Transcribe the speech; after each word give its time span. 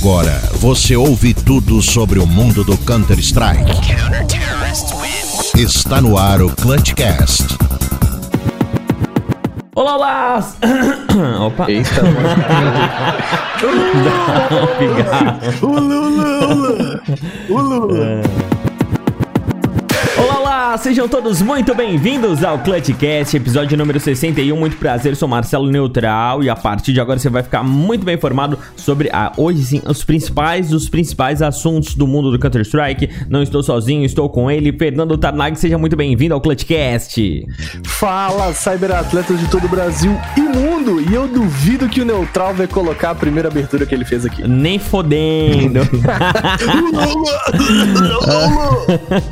Agora 0.00 0.40
você 0.54 0.96
ouve 0.96 1.34
tudo 1.34 1.82
sobre 1.82 2.18
o 2.18 2.26
mundo 2.26 2.64
do 2.64 2.74
Counter-Strike. 2.78 3.70
Está 5.54 6.00
no 6.00 6.16
ar 6.16 6.40
o 6.40 6.48
Clutchcast. 6.48 7.44
Olá, 9.74 9.96
olá! 9.96 10.52
Opa! 11.44 11.70
Eita, 11.70 12.00
Dá 13.60 14.48
um 15.62 15.68
Ula, 15.68 15.94
ula, 16.00 16.46
ula. 16.54 17.02
Ula, 17.50 17.76
ula. 17.76 17.90
Olá, 17.90 18.59
olá! 20.28 20.76
Sejam 20.78 21.08
todos 21.08 21.40
muito 21.42 21.74
bem-vindos 21.74 22.44
ao 22.44 22.58
Clutchcast, 22.58 23.36
episódio 23.36 23.76
número 23.76 23.98
61. 23.98 24.56
Muito 24.56 24.76
prazer, 24.76 25.16
sou 25.16 25.28
Marcelo 25.28 25.70
Neutral 25.70 26.42
e 26.42 26.50
a 26.50 26.56
partir 26.56 26.92
de 26.92 27.00
agora 27.00 27.18
você 27.18 27.28
vai 27.28 27.42
ficar 27.42 27.62
muito 27.62 28.04
bem 28.04 28.14
informado 28.14 28.58
sobre 28.76 29.08
a, 29.12 29.32
hoje 29.36 29.64
sim 29.64 29.82
os 29.86 30.04
principais 30.04 30.72
os 30.72 30.88
principais 30.88 31.42
assuntos 31.42 31.94
do 31.94 32.06
mundo 32.06 32.30
do 32.30 32.38
Counter-Strike. 32.38 33.08
Não 33.28 33.42
estou 33.42 33.62
sozinho, 33.62 34.04
estou 34.04 34.28
com 34.28 34.50
ele, 34.50 34.72
Fernando 34.72 35.16
Tarnag. 35.16 35.58
Seja 35.58 35.78
muito 35.78 35.96
bem-vindo 35.96 36.34
ao 36.34 36.40
Clutchcast. 36.40 37.46
Fala, 37.84 38.52
cyberatletas 38.52 39.40
de 39.40 39.48
todo 39.48 39.64
o 39.64 39.68
Brasil 39.68 40.16
e 40.36 40.40
mundo! 40.40 41.00
E 41.00 41.14
eu 41.14 41.26
duvido 41.26 41.88
que 41.88 42.00
o 42.00 42.04
Neutral 42.04 42.54
vai 42.54 42.66
colocar 42.66 43.10
a 43.10 43.14
primeira 43.14 43.48
abertura 43.48 43.86
que 43.86 43.94
ele 43.94 44.04
fez 44.04 44.24
aqui. 44.26 44.46
Nem 44.46 44.78
fodendo. 44.78 45.80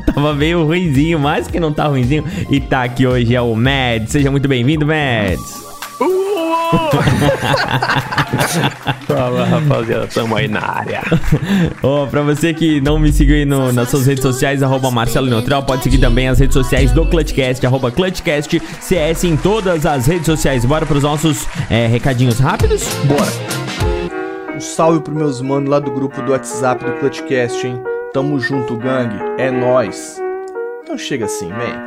Tava 0.14 0.34
meio 0.34 0.64
ruinzinho, 0.78 1.18
mas 1.18 1.46
que 1.48 1.58
não 1.60 1.72
tá 1.72 1.86
ruinzinho. 1.86 2.24
E 2.50 2.60
tá 2.60 2.84
aqui 2.84 3.06
hoje 3.06 3.34
é 3.34 3.40
o 3.40 3.54
Mads. 3.54 4.12
Seja 4.12 4.30
muito 4.30 4.48
bem-vindo, 4.48 4.86
Mads. 4.86 5.66
Fala, 9.06 9.44
rapaziada, 9.44 10.06
tamo 10.06 10.36
aí 10.36 10.48
na 10.48 10.60
área. 10.60 11.02
Ó, 11.82 12.06
pra 12.06 12.22
você 12.22 12.52
que 12.54 12.80
não 12.80 12.98
me 12.98 13.12
seguiu 13.12 13.36
aí 13.36 13.44
no- 13.44 13.72
nas 13.72 13.88
suas 13.88 14.06
redes 14.06 14.22
sociais, 14.22 14.62
arroba 14.62 14.90
Marcelo 14.90 15.26
Neutral, 15.28 15.62
pode 15.64 15.82
seguir 15.82 15.98
também 15.98 16.28
as 16.28 16.38
redes 16.38 16.54
sociais 16.54 16.92
do 16.92 17.04
Clutchcast, 17.06 17.64
arroba 17.66 17.90
Clutchcast 17.90 18.60
CS 18.80 19.24
em 19.24 19.36
todas 19.36 19.86
as 19.86 20.06
redes 20.06 20.26
sociais. 20.26 20.64
Bora 20.64 20.86
pros 20.86 21.02
nossos 21.02 21.46
é, 21.70 21.86
recadinhos 21.86 22.38
rápidos? 22.38 22.84
Bora! 23.04 23.30
Um 24.54 24.60
salve 24.60 25.00
pros 25.00 25.16
meus 25.16 25.40
manos 25.40 25.68
lá 25.70 25.78
do 25.78 25.90
grupo 25.90 26.20
do 26.22 26.32
WhatsApp 26.32 26.84
do 26.84 26.92
Clutchcast, 26.92 27.66
hein? 27.66 27.80
Tamo 28.12 28.38
junto, 28.40 28.76
gangue. 28.76 29.16
É 29.38 29.50
nóis. 29.50 30.20
Então 30.88 30.96
chega 30.96 31.26
assim, 31.26 31.50
man. 31.50 31.86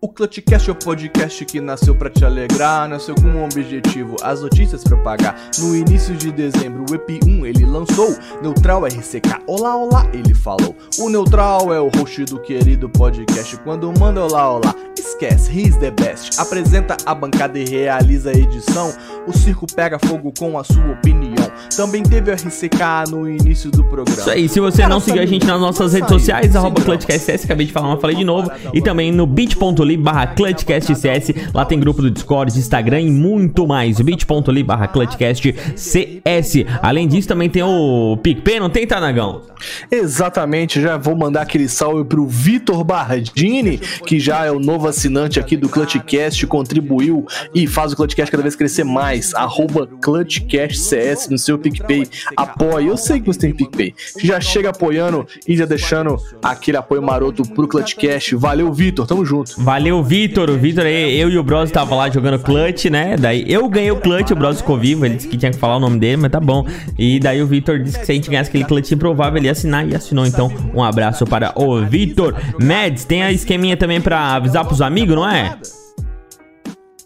O 0.00 0.08
Clutchcast 0.08 0.68
é 0.68 0.72
o 0.72 0.74
podcast 0.74 1.44
que 1.44 1.60
nasceu 1.60 1.94
pra 1.94 2.10
te 2.10 2.24
alegrar, 2.24 2.88
nasceu 2.88 3.14
com 3.14 3.28
um 3.28 3.44
objetivo, 3.44 4.16
as 4.20 4.42
notícias 4.42 4.82
pra 4.82 4.96
pagar. 4.96 5.40
No 5.60 5.76
início 5.76 6.12
de 6.16 6.32
dezembro, 6.32 6.82
o 6.82 6.86
EP1 6.86 7.46
ele 7.46 7.64
lançou, 7.64 8.16
Neutral 8.42 8.84
RCK, 8.84 9.44
olá, 9.46 9.76
olá, 9.76 10.10
ele 10.12 10.34
falou. 10.34 10.76
O 10.98 11.08
Neutral 11.08 11.72
é 11.72 11.80
o 11.80 11.88
host 11.88 12.24
do 12.24 12.40
querido 12.40 12.88
podcast, 12.88 13.56
quando 13.58 13.92
manda 13.96 14.20
olá, 14.20 14.50
olá, 14.50 14.74
esquece, 14.98 15.56
he's 15.56 15.76
the 15.76 15.92
best. 15.92 16.36
Apresenta 16.40 16.96
a 17.06 17.14
bancada 17.14 17.56
e 17.60 17.64
realiza 17.64 18.30
a 18.30 18.34
edição, 18.34 18.92
o 19.24 19.32
circo 19.32 19.68
pega 19.72 20.00
fogo 20.00 20.32
com 20.36 20.58
a 20.58 20.64
sua 20.64 20.94
opinião. 20.94 21.29
Também 21.76 22.02
teve 22.02 22.30
o 22.30 22.34
RCK 22.34 23.10
no 23.10 23.28
início 23.28 23.70
do 23.70 23.84
programa. 23.84 24.20
Isso 24.20 24.30
aí, 24.30 24.48
se 24.48 24.60
você 24.60 24.86
não 24.86 25.00
seguiu 25.00 25.22
a 25.22 25.26
gente 25.26 25.46
nas 25.46 25.60
nossas 25.60 25.92
redes 25.92 26.08
sociais, 26.08 26.54
arroba 26.56 26.80
Clutchcast 26.82 27.24
CS, 27.24 27.44
acabei 27.44 27.66
de 27.66 27.72
falar, 27.72 27.88
mas 27.88 28.00
falei 28.00 28.16
de 28.16 28.24
novo. 28.24 28.50
E 28.72 28.80
também 28.80 29.12
no 29.12 29.26
bit.ly 29.26 29.96
barra 29.96 30.26
Clutchcast 30.28 30.94
CS, 30.94 31.32
lá 31.54 31.64
tem 31.64 31.78
grupo 31.78 32.02
do 32.02 32.10
Discord, 32.10 32.56
Instagram 32.58 33.00
e 33.00 33.10
muito 33.10 33.66
mais. 33.66 34.00
bit.ly 34.00 34.62
barra 34.62 34.88
Clutchcast 34.88 35.54
CS. 35.76 36.64
Além 36.82 37.06
disso, 37.06 37.28
também 37.28 37.48
tem 37.48 37.62
o 37.62 38.16
PicPay, 38.22 38.60
não 38.60 38.70
tem, 38.70 38.86
Tanagão? 38.86 39.42
Exatamente, 39.90 40.80
já 40.80 40.96
vou 40.96 41.16
mandar 41.16 41.42
aquele 41.42 41.68
salve 41.68 42.04
pro 42.04 42.26
Vitor 42.26 42.82
Bardini, 42.84 43.78
que 43.78 44.18
já 44.18 44.44
é 44.44 44.50
o 44.50 44.58
novo 44.58 44.88
assinante 44.88 45.38
aqui 45.38 45.56
do 45.56 45.68
Clutchcast, 45.68 46.46
contribuiu 46.46 47.26
e 47.54 47.66
faz 47.66 47.92
o 47.92 47.96
Clutchcast 47.96 48.30
cada 48.30 48.42
vez 48.42 48.56
crescer 48.56 48.84
mais. 48.84 49.34
Arroba 49.34 49.86
ClutchCastCS 50.00 51.28
no 51.28 51.38
seu 51.38 51.49
PicPay. 51.58 52.06
Apoie, 52.36 52.86
eu 52.86 52.96
sei 52.96 53.20
que 53.20 53.26
você 53.26 53.38
tem 53.38 53.52
PicPay. 53.52 53.94
Já 54.22 54.40
chega 54.40 54.70
apoiando 54.70 55.26
e 55.46 55.56
já 55.56 55.64
deixando 55.64 56.16
aquele 56.42 56.76
apoio 56.76 57.02
maroto 57.02 57.42
pro 57.42 57.68
Clutchcast. 57.68 58.36
Valeu, 58.36 58.72
Vitor, 58.72 59.06
tamo 59.06 59.24
junto. 59.24 59.60
Valeu, 59.62 60.02
Vitor. 60.02 60.50
O 60.50 60.56
Vitor, 60.56 60.86
eu 60.86 61.30
e 61.30 61.38
o 61.38 61.42
Bros 61.42 61.70
tava 61.70 61.94
lá 61.94 62.10
jogando 62.10 62.38
Clutch, 62.38 62.86
né? 62.86 63.16
Daí 63.16 63.44
eu 63.46 63.68
ganhei 63.68 63.90
o 63.90 63.96
Clutch, 63.96 64.30
o 64.30 64.36
Bros 64.36 64.58
ficou 64.58 64.78
vivo. 64.78 65.04
Ele 65.04 65.16
disse 65.16 65.28
que 65.28 65.36
tinha 65.36 65.50
que 65.50 65.58
falar 65.58 65.76
o 65.76 65.80
nome 65.80 65.98
dele, 65.98 66.16
mas 66.16 66.30
tá 66.30 66.40
bom. 66.40 66.66
E 66.98 67.18
daí 67.18 67.42
o 67.42 67.46
Vitor 67.46 67.78
disse 67.78 67.98
que 67.98 68.06
se 68.06 68.12
a 68.12 68.14
gente 68.14 68.30
ganhasse 68.30 68.48
aquele 68.48 68.64
Clutch 68.64 68.90
improvável, 68.92 69.38
ele 69.38 69.46
ia 69.46 69.52
assinar 69.52 69.86
e 69.88 69.94
assinou. 69.94 70.26
Então, 70.26 70.52
um 70.74 70.82
abraço 70.82 71.24
para 71.24 71.52
o 71.56 71.84
Vitor. 71.84 72.34
Mads, 72.60 73.04
tem 73.04 73.22
a 73.22 73.32
esqueminha 73.32 73.76
também 73.76 74.00
pra 74.00 74.34
avisar 74.34 74.64
pros 74.64 74.80
amigos, 74.80 75.14
não 75.14 75.28
é? 75.28 75.56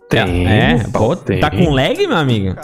Tem. 0.08 0.46
É, 0.46 0.84
pô, 0.92 1.16
tem. 1.16 1.40
tá 1.40 1.50
com 1.50 1.70
lag, 1.70 2.06
meu 2.06 2.16
amigo? 2.16 2.54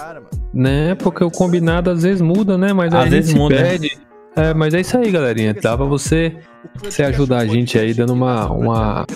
Né, 0.52 0.96
porque 0.96 1.22
o 1.22 1.30
combinado 1.30 1.90
às 1.90 2.02
vezes 2.02 2.20
muda, 2.20 2.58
né? 2.58 2.72
Mas 2.72 2.92
Às 2.92 3.08
vezes 3.08 3.34
muda. 3.34 3.56
pede. 3.56 3.96
É, 4.34 4.54
mas 4.54 4.74
é 4.74 4.80
isso 4.80 4.96
aí, 4.96 5.10
galerinha. 5.10 5.54
Dá 5.54 5.76
pra 5.76 5.86
você, 5.86 6.36
você 6.82 7.02
ajudar 7.02 7.38
a 7.38 7.46
gente 7.46 7.78
aí, 7.78 7.92
dando 7.92 8.12
uma, 8.12 8.50
uma 8.50 9.06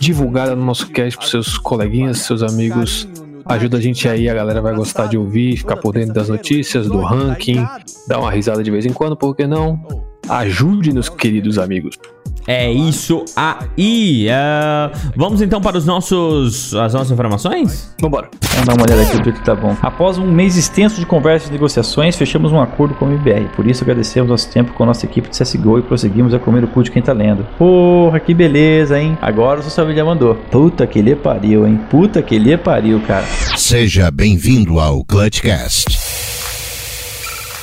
divulgada 0.00 0.54
no 0.56 0.64
nosso 0.64 0.88
cast 0.90 1.16
pros 1.16 1.30
seus 1.30 1.58
coleguinhas, 1.58 2.18
seus 2.18 2.42
amigos. 2.42 3.08
Ajuda 3.44 3.78
a 3.78 3.80
gente 3.80 4.08
aí, 4.08 4.28
a 4.28 4.34
galera 4.34 4.60
vai 4.60 4.74
gostar 4.74 5.06
de 5.06 5.16
ouvir, 5.16 5.56
ficar 5.56 5.76
por 5.76 5.94
dentro 5.94 6.12
das 6.12 6.28
notícias, 6.28 6.88
do 6.88 7.00
ranking, 7.00 7.64
dar 8.08 8.18
uma 8.18 8.30
risada 8.30 8.62
de 8.62 8.70
vez 8.72 8.84
em 8.84 8.92
quando, 8.92 9.16
por 9.16 9.36
que 9.36 9.46
não? 9.46 9.80
Ajude-nos, 10.28 11.08
queridos 11.08 11.56
amigos. 11.56 11.96
É 12.46 12.70
isso 12.70 13.24
aí. 13.34 14.28
Ah, 14.30 14.90
vamos 15.16 15.42
então 15.42 15.60
para 15.60 15.76
os 15.76 15.84
nossos, 15.84 16.74
as 16.74 16.94
nossas 16.94 17.10
informações? 17.10 17.92
Vambora. 18.00 18.28
Vamos 18.50 18.66
dar 18.66 18.74
uma 18.74 18.82
olhada 18.84 19.02
aqui 19.02 19.22
do 19.22 19.32
que 19.32 19.44
tá 19.44 19.54
bom. 19.54 19.76
Após 19.82 20.16
um 20.18 20.30
mês 20.30 20.56
extenso 20.56 21.00
de 21.00 21.06
conversas 21.06 21.48
e 21.48 21.52
negociações, 21.52 22.16
fechamos 22.16 22.52
um 22.52 22.60
acordo 22.60 22.94
com 22.94 23.06
o 23.06 23.12
MBR. 23.12 23.48
Por 23.56 23.66
isso 23.66 23.82
agradecemos 23.82 24.30
nosso 24.30 24.48
tempo 24.50 24.72
com 24.72 24.84
a 24.84 24.86
nossa 24.86 25.04
equipe 25.04 25.28
de 25.28 25.36
CSGO 25.36 25.78
e 25.78 25.82
prosseguimos 25.82 26.32
a 26.32 26.38
comer 26.38 26.64
o 26.64 26.68
cu 26.68 26.82
de 26.82 26.90
quem 26.90 27.02
tá 27.02 27.12
lendo. 27.12 27.44
Porra, 27.58 28.20
que 28.20 28.32
beleza, 28.32 29.00
hein? 29.00 29.18
Agora 29.20 29.60
o 29.60 29.62
seu 29.62 29.72
família 29.84 30.04
mandou. 30.04 30.34
Puta 30.50 30.86
que 30.86 31.02
lhe 31.02 31.14
pariu, 31.14 31.66
hein? 31.66 31.80
Puta 31.90 32.22
que 32.22 32.38
lhe 32.38 32.56
pariu, 32.56 33.00
cara. 33.00 33.26
Seja 33.56 34.10
bem-vindo 34.10 34.78
ao 34.78 35.04
Clutchcast. 35.04 36.15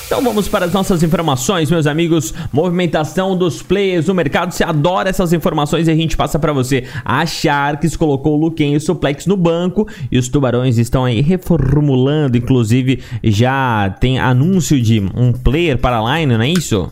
Então 0.06 0.22
vamos 0.22 0.48
para 0.48 0.66
as 0.66 0.74
nossas 0.74 1.02
informações, 1.02 1.72
meus 1.72 1.88
amigos. 1.88 2.34
Movimentação 2.52 3.38
dos 3.38 3.62
players 3.62 4.08
no 4.08 4.14
mercado. 4.14 4.52
Você 4.52 4.64
adora 4.64 5.10
essas 5.10 5.34
informações 5.34 5.88
e 5.88 5.92
a 5.92 5.96
gente 5.96 6.18
passa 6.18 6.38
para 6.38 6.54
você. 6.54 6.84
A 7.04 7.26
Sharks 7.26 7.96
colocou 7.96 8.38
o 8.38 8.40
Luquen 8.40 8.74
e 8.74 8.78
o 8.78 8.82
Suplex 8.82 9.26
no 9.26 9.38
banco 9.38 9.88
e 10.12 10.18
os 10.18 10.28
Tubarões 10.28 10.78
estão 10.78 11.06
aí 11.06 11.22
reformulando. 11.22 12.38
Inclusive, 12.38 13.00
já 13.24 13.96
tem 14.00 14.20
anúncio 14.20 14.80
de 14.80 15.00
um 15.00 15.32
player 15.32 15.78
para 15.78 16.00
a 16.00 16.20
line, 16.20 16.38
não 16.38 16.44
é 16.44 16.50
isso? 16.50 16.92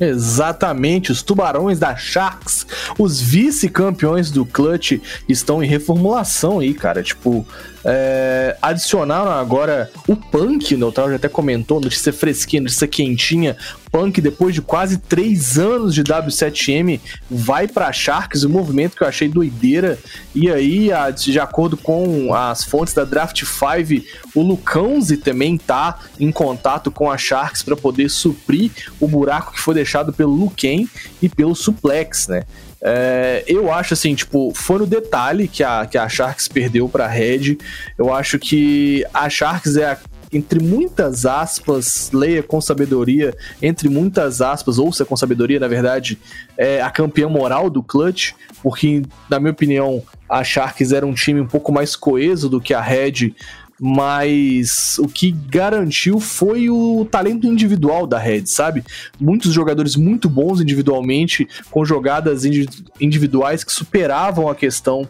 Exatamente, 0.00 1.10
os 1.10 1.22
tubarões 1.22 1.78
da 1.78 1.96
Sharks, 1.96 2.66
os 2.98 3.20
vice-campeões 3.20 4.30
do 4.30 4.44
Clutch, 4.44 5.00
estão 5.28 5.62
em 5.62 5.66
reformulação 5.66 6.58
aí, 6.58 6.74
cara. 6.74 7.02
Tipo, 7.02 7.46
é, 7.84 8.56
adicionaram 8.60 9.30
agora 9.30 9.90
o 10.06 10.16
Punk, 10.16 10.74
o 10.74 10.78
Neutral 10.78 11.08
já 11.10 11.16
até 11.16 11.28
comentou, 11.28 11.80
notícia 11.80 12.12
fresquinha, 12.12 12.62
notícia 12.62 12.86
quentinha. 12.86 13.56
Punk, 13.96 14.20
depois 14.20 14.54
de 14.54 14.60
quase 14.60 14.98
três 14.98 15.56
anos 15.56 15.94
de 15.94 16.04
W7M, 16.04 17.00
vai 17.30 17.66
pra 17.66 17.90
Sharks, 17.90 18.44
um 18.44 18.50
movimento 18.50 18.94
que 18.94 19.02
eu 19.02 19.08
achei 19.08 19.26
doideira. 19.26 19.98
E 20.34 20.50
aí, 20.50 20.90
de 21.16 21.40
acordo 21.40 21.78
com 21.78 22.34
as 22.34 22.62
fontes 22.62 22.92
da 22.92 23.04
Draft 23.04 23.42
5, 23.42 24.04
o 24.34 24.42
Lucãozi 24.42 25.16
também 25.16 25.56
tá 25.56 25.98
em 26.20 26.30
contato 26.30 26.90
com 26.90 27.10
a 27.10 27.16
Sharks 27.16 27.62
para 27.62 27.74
poder 27.74 28.10
suprir 28.10 28.70
o 29.00 29.08
buraco 29.08 29.54
que 29.54 29.60
foi 29.60 29.74
deixado 29.74 30.12
pelo 30.12 30.32
Luquen 30.32 30.86
e 31.22 31.30
pelo 31.30 31.54
Suplex, 31.54 32.28
né? 32.28 32.42
É, 32.82 33.44
eu 33.46 33.72
acho 33.72 33.94
assim, 33.94 34.14
tipo, 34.14 34.52
foi 34.54 34.78
no 34.78 34.86
detalhe 34.86 35.48
que 35.48 35.64
a, 35.64 35.86
que 35.86 35.96
a 35.96 36.06
Sharks 36.06 36.48
perdeu 36.48 36.86
pra 36.86 37.06
Red. 37.06 37.56
Eu 37.96 38.12
acho 38.12 38.38
que 38.38 39.06
a 39.14 39.30
Sharks 39.30 39.76
é 39.76 39.92
a 39.92 39.98
entre 40.32 40.60
muitas 40.60 41.24
aspas, 41.24 42.10
leia 42.12 42.42
com 42.42 42.60
sabedoria, 42.60 43.36
entre 43.62 43.88
muitas 43.88 44.40
aspas, 44.40 44.78
ouça 44.78 45.04
com 45.04 45.16
sabedoria, 45.16 45.60
na 45.60 45.68
verdade, 45.68 46.18
é 46.56 46.80
a 46.82 46.90
campeã 46.90 47.28
moral 47.28 47.70
do 47.70 47.82
Clutch, 47.82 48.32
porque, 48.62 49.02
na 49.30 49.38
minha 49.38 49.52
opinião, 49.52 50.02
a 50.28 50.42
Sharks 50.42 50.92
era 50.92 51.06
um 51.06 51.14
time 51.14 51.40
um 51.40 51.46
pouco 51.46 51.72
mais 51.72 51.94
coeso 51.94 52.48
do 52.48 52.60
que 52.60 52.74
a 52.74 52.80
Red, 52.80 53.34
mas 53.78 54.98
o 54.98 55.06
que 55.06 55.30
garantiu 55.30 56.18
foi 56.18 56.70
o 56.70 57.06
talento 57.10 57.46
individual 57.46 58.06
da 58.06 58.18
Red, 58.18 58.46
sabe? 58.46 58.82
Muitos 59.20 59.52
jogadores 59.52 59.96
muito 59.96 60.28
bons 60.28 60.60
individualmente, 60.60 61.46
com 61.70 61.84
jogadas 61.84 62.44
indi- 62.44 62.68
individuais 63.00 63.62
que 63.62 63.72
superavam 63.72 64.48
a 64.48 64.54
questão 64.54 65.06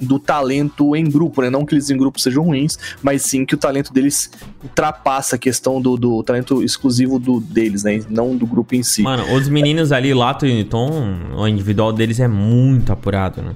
do 0.00 0.18
talento 0.18 0.94
em 0.94 1.04
grupo, 1.04 1.42
né? 1.42 1.50
Não 1.50 1.64
que 1.64 1.74
eles 1.74 1.90
em 1.90 1.96
grupo 1.96 2.20
sejam 2.20 2.44
ruins, 2.44 2.78
mas 3.02 3.22
sim 3.22 3.44
que 3.44 3.54
o 3.54 3.58
talento 3.58 3.92
deles 3.92 4.30
ultrapassa 4.62 5.36
a 5.36 5.38
questão 5.38 5.80
do, 5.80 5.96
do 5.96 6.22
talento 6.22 6.62
exclusivo 6.62 7.18
do, 7.18 7.40
deles, 7.40 7.82
né? 7.82 8.00
Não 8.08 8.36
do 8.36 8.46
grupo 8.46 8.74
em 8.74 8.82
si. 8.82 9.02
Mano, 9.02 9.32
os 9.34 9.48
meninos 9.48 9.92
ali, 9.92 10.12
Lato 10.14 10.46
e 10.46 10.64
Tom, 10.64 11.16
o 11.36 11.46
individual 11.46 11.92
deles 11.92 12.20
é 12.20 12.28
muito 12.28 12.92
apurado, 12.92 13.42
né? 13.42 13.54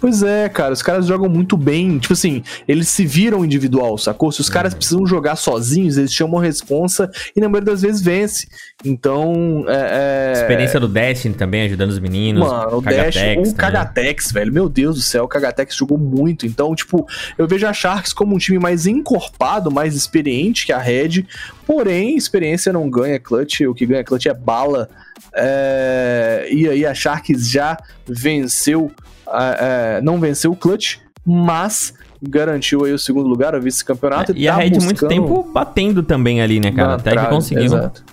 Pois 0.00 0.22
é, 0.22 0.48
cara, 0.48 0.72
os 0.72 0.82
caras 0.82 1.06
jogam 1.06 1.28
muito 1.28 1.56
bem. 1.56 1.98
Tipo 1.98 2.14
assim, 2.14 2.42
eles 2.66 2.88
se 2.88 3.04
viram 3.04 3.44
individual, 3.44 3.96
sacou? 3.98 4.32
Se 4.32 4.40
os 4.40 4.48
caras 4.48 4.74
precisam 4.74 5.06
jogar 5.06 5.36
sozinhos, 5.36 5.96
eles 5.96 6.12
chamam 6.12 6.40
a 6.40 6.42
responsa 6.42 7.10
e 7.34 7.40
na 7.40 7.48
maioria 7.48 7.72
das 7.72 7.82
vezes 7.82 8.00
vence. 8.00 8.48
Então, 8.84 9.64
é. 9.68 10.30
é... 10.30 10.32
Experiência 10.32 10.80
do 10.80 10.88
Destiny 10.88 11.34
também, 11.34 11.62
ajudando 11.62 11.90
os 11.90 11.98
meninos. 11.98 12.48
Mano, 12.48 12.78
o 12.78 12.80
Dash, 12.80 13.16
o 13.46 13.54
Kagatex, 13.54 14.32
velho. 14.32 14.52
Meu 14.52 14.68
Deus 14.68 14.96
do 14.96 15.02
céu, 15.02 15.24
o 15.24 15.28
Kagatex 15.28 15.76
jogou 15.76 15.98
muito. 15.98 16.46
Então, 16.46 16.74
tipo, 16.74 17.06
eu 17.36 17.46
vejo 17.46 17.66
a 17.66 17.72
Sharks 17.72 18.12
como 18.12 18.34
um 18.34 18.38
time 18.38 18.58
mais 18.58 18.86
encorpado, 18.86 19.70
mais 19.70 19.94
experiente 19.94 20.66
que 20.66 20.72
a 20.72 20.78
Red. 20.78 21.26
Porém, 21.66 22.16
experiência 22.16 22.72
não 22.72 22.88
ganha 22.88 23.18
clutch. 23.18 23.60
O 23.62 23.74
que 23.74 23.86
ganha 23.86 24.04
clutch 24.04 24.26
é 24.26 24.34
bala. 24.34 24.88
É... 25.34 26.48
E 26.50 26.68
aí 26.68 26.86
a 26.86 26.94
Sharks 26.94 27.48
já 27.48 27.76
venceu 28.06 28.90
é, 29.32 30.00
não 30.02 30.18
venceu 30.18 30.52
o 30.52 30.56
clutch, 30.56 30.98
mas 31.24 31.94
garantiu 32.22 32.84
aí 32.84 32.92
o 32.92 32.98
segundo 32.98 33.28
lugar, 33.28 33.54
o 33.54 33.60
vice-campeonato. 33.60 34.32
É, 34.32 34.34
e 34.36 34.46
tá 34.46 34.52
a 34.52 34.56
Red 34.56 34.70
buscando... 34.70 34.84
muito 34.84 35.08
tempo 35.08 35.42
batendo 35.52 36.02
também 36.02 36.40
ali, 36.40 36.60
né, 36.60 36.72
cara? 36.72 36.94
Até 36.94 37.12
trave, 37.12 37.28
que 37.28 37.34
conseguiu. 37.34 37.64
Exato. 37.64 38.04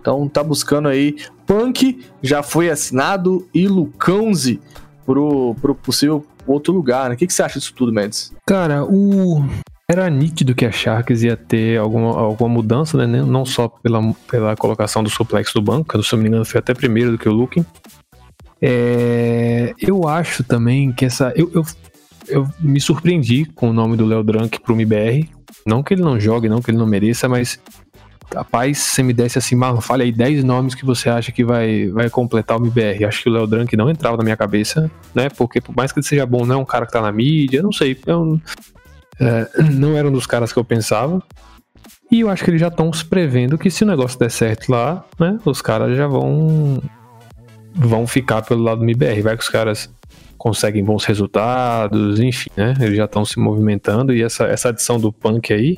Então 0.00 0.28
tá 0.28 0.42
buscando 0.42 0.88
aí. 0.88 1.16
Punk 1.46 2.04
já 2.22 2.42
foi 2.42 2.70
assinado 2.70 3.46
e 3.54 3.68
Lucãozi 3.68 4.60
pro, 5.06 5.54
pro 5.60 5.74
possível 5.74 6.24
outro 6.46 6.72
lugar, 6.72 7.08
né? 7.08 7.14
O 7.14 7.18
que, 7.18 7.26
que 7.26 7.32
você 7.32 7.42
acha 7.42 7.58
disso 7.58 7.72
tudo, 7.74 7.92
Mendes? 7.92 8.32
Cara, 8.46 8.84
o. 8.84 9.44
Era 9.88 10.08
nítido 10.08 10.54
que 10.54 10.64
a 10.64 10.72
Sharks 10.72 11.22
ia 11.22 11.36
ter 11.36 11.78
alguma, 11.78 12.18
alguma 12.18 12.48
mudança, 12.48 12.96
né? 13.06 13.22
Não 13.22 13.44
só 13.44 13.68
pela, 13.68 14.00
pela 14.30 14.56
colocação 14.56 15.02
do 15.02 15.10
suplex 15.10 15.52
do 15.52 15.60
banco, 15.60 15.98
que 15.98 16.02
se 16.02 16.14
não 16.14 16.22
me 16.22 16.28
engano 16.28 16.44
foi 16.44 16.60
até 16.60 16.72
primeiro 16.72 17.12
do 17.12 17.18
que 17.18 17.28
o 17.28 17.32
Luke. 17.32 17.64
É, 18.62 19.74
eu 19.78 20.06
acho 20.08 20.44
também 20.44 20.92
que 20.92 21.04
essa. 21.04 21.32
Eu, 21.34 21.50
eu, 21.52 21.64
eu 22.28 22.48
me 22.60 22.80
surpreendi 22.80 23.44
com 23.44 23.70
o 23.70 23.72
nome 23.72 23.96
do 23.96 24.06
Léo 24.06 24.22
Drunk 24.22 24.60
pro 24.60 24.74
MBR. 24.74 25.28
Não 25.66 25.82
que 25.82 25.94
ele 25.94 26.02
não 26.02 26.18
jogue, 26.18 26.48
não 26.48 26.62
que 26.62 26.70
ele 26.70 26.78
não 26.78 26.86
mereça, 26.86 27.28
mas 27.28 27.60
Rapaz, 28.34 28.78
se 28.78 28.94
você 28.94 29.02
me 29.02 29.12
desse 29.12 29.38
assim, 29.38 29.54
Marlon, 29.54 29.80
fale 29.80 30.04
aí 30.04 30.12
10 30.12 30.42
nomes 30.44 30.74
que 30.74 30.84
você 30.84 31.08
acha 31.10 31.30
que 31.30 31.44
vai, 31.44 31.88
vai 31.88 32.08
completar 32.08 32.58
o 32.58 32.64
MBR. 32.64 33.04
Acho 33.04 33.22
que 33.22 33.28
o 33.28 33.32
Léo 33.32 33.46
Drunk 33.46 33.76
não 33.76 33.90
entrava 33.90 34.16
na 34.16 34.24
minha 34.24 34.36
cabeça, 34.36 34.90
né? 35.14 35.28
Porque 35.28 35.60
por 35.60 35.74
mais 35.76 35.92
que 35.92 35.98
ele 35.98 36.06
seja 36.06 36.24
bom, 36.24 36.46
não 36.46 36.56
é 36.56 36.58
um 36.58 36.64
cara 36.64 36.86
que 36.86 36.92
tá 36.92 37.00
na 37.00 37.12
mídia, 37.12 37.62
não 37.62 37.72
sei. 37.72 37.98
Eu, 38.06 38.40
é, 39.20 39.48
não 39.70 39.96
era 39.96 40.08
um 40.08 40.12
dos 40.12 40.26
caras 40.26 40.52
que 40.52 40.58
eu 40.58 40.64
pensava. 40.64 41.22
E 42.10 42.20
eu 42.20 42.30
acho 42.30 42.44
que 42.44 42.50
eles 42.50 42.60
já 42.60 42.68
estão 42.68 42.92
se 42.92 43.04
prevendo 43.04 43.56
que 43.56 43.70
se 43.70 43.84
o 43.84 43.86
negócio 43.86 44.18
der 44.18 44.30
certo 44.30 44.70
lá, 44.70 45.04
né? 45.18 45.38
Os 45.44 45.60
caras 45.62 45.96
já 45.96 46.06
vão 46.06 46.82
vão 47.74 48.06
ficar 48.06 48.42
pelo 48.42 48.62
lado 48.62 48.78
do 48.78 48.84
MBR. 48.84 49.22
Vai 49.22 49.36
que 49.36 49.42
os 49.42 49.48
caras 49.48 49.90
conseguem 50.36 50.84
bons 50.84 51.04
resultados, 51.04 52.18
enfim, 52.18 52.50
né? 52.56 52.74
Eles 52.80 52.96
já 52.96 53.04
estão 53.04 53.24
se 53.24 53.38
movimentando 53.38 54.12
e 54.12 54.22
essa, 54.22 54.44
essa 54.44 54.70
adição 54.70 54.98
do 54.98 55.12
Punk 55.12 55.52
aí 55.52 55.76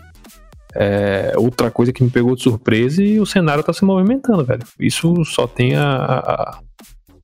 é 0.75 1.33
outra 1.37 1.71
coisa 1.71 1.93
que 1.93 2.03
me 2.03 2.11
pegou 2.11 2.35
de 2.35 2.43
surpresa 2.43 3.03
e 3.03 3.21
o 3.21 3.27
cenário 3.27 3.63
tá 3.63 3.73
se 3.73 3.85
movimentando, 3.85 4.45
velho. 4.45 4.63
Isso 4.81 5.25
só 5.25 5.47
tem 5.47 5.77
a, 5.77 5.95
a, 5.95 6.59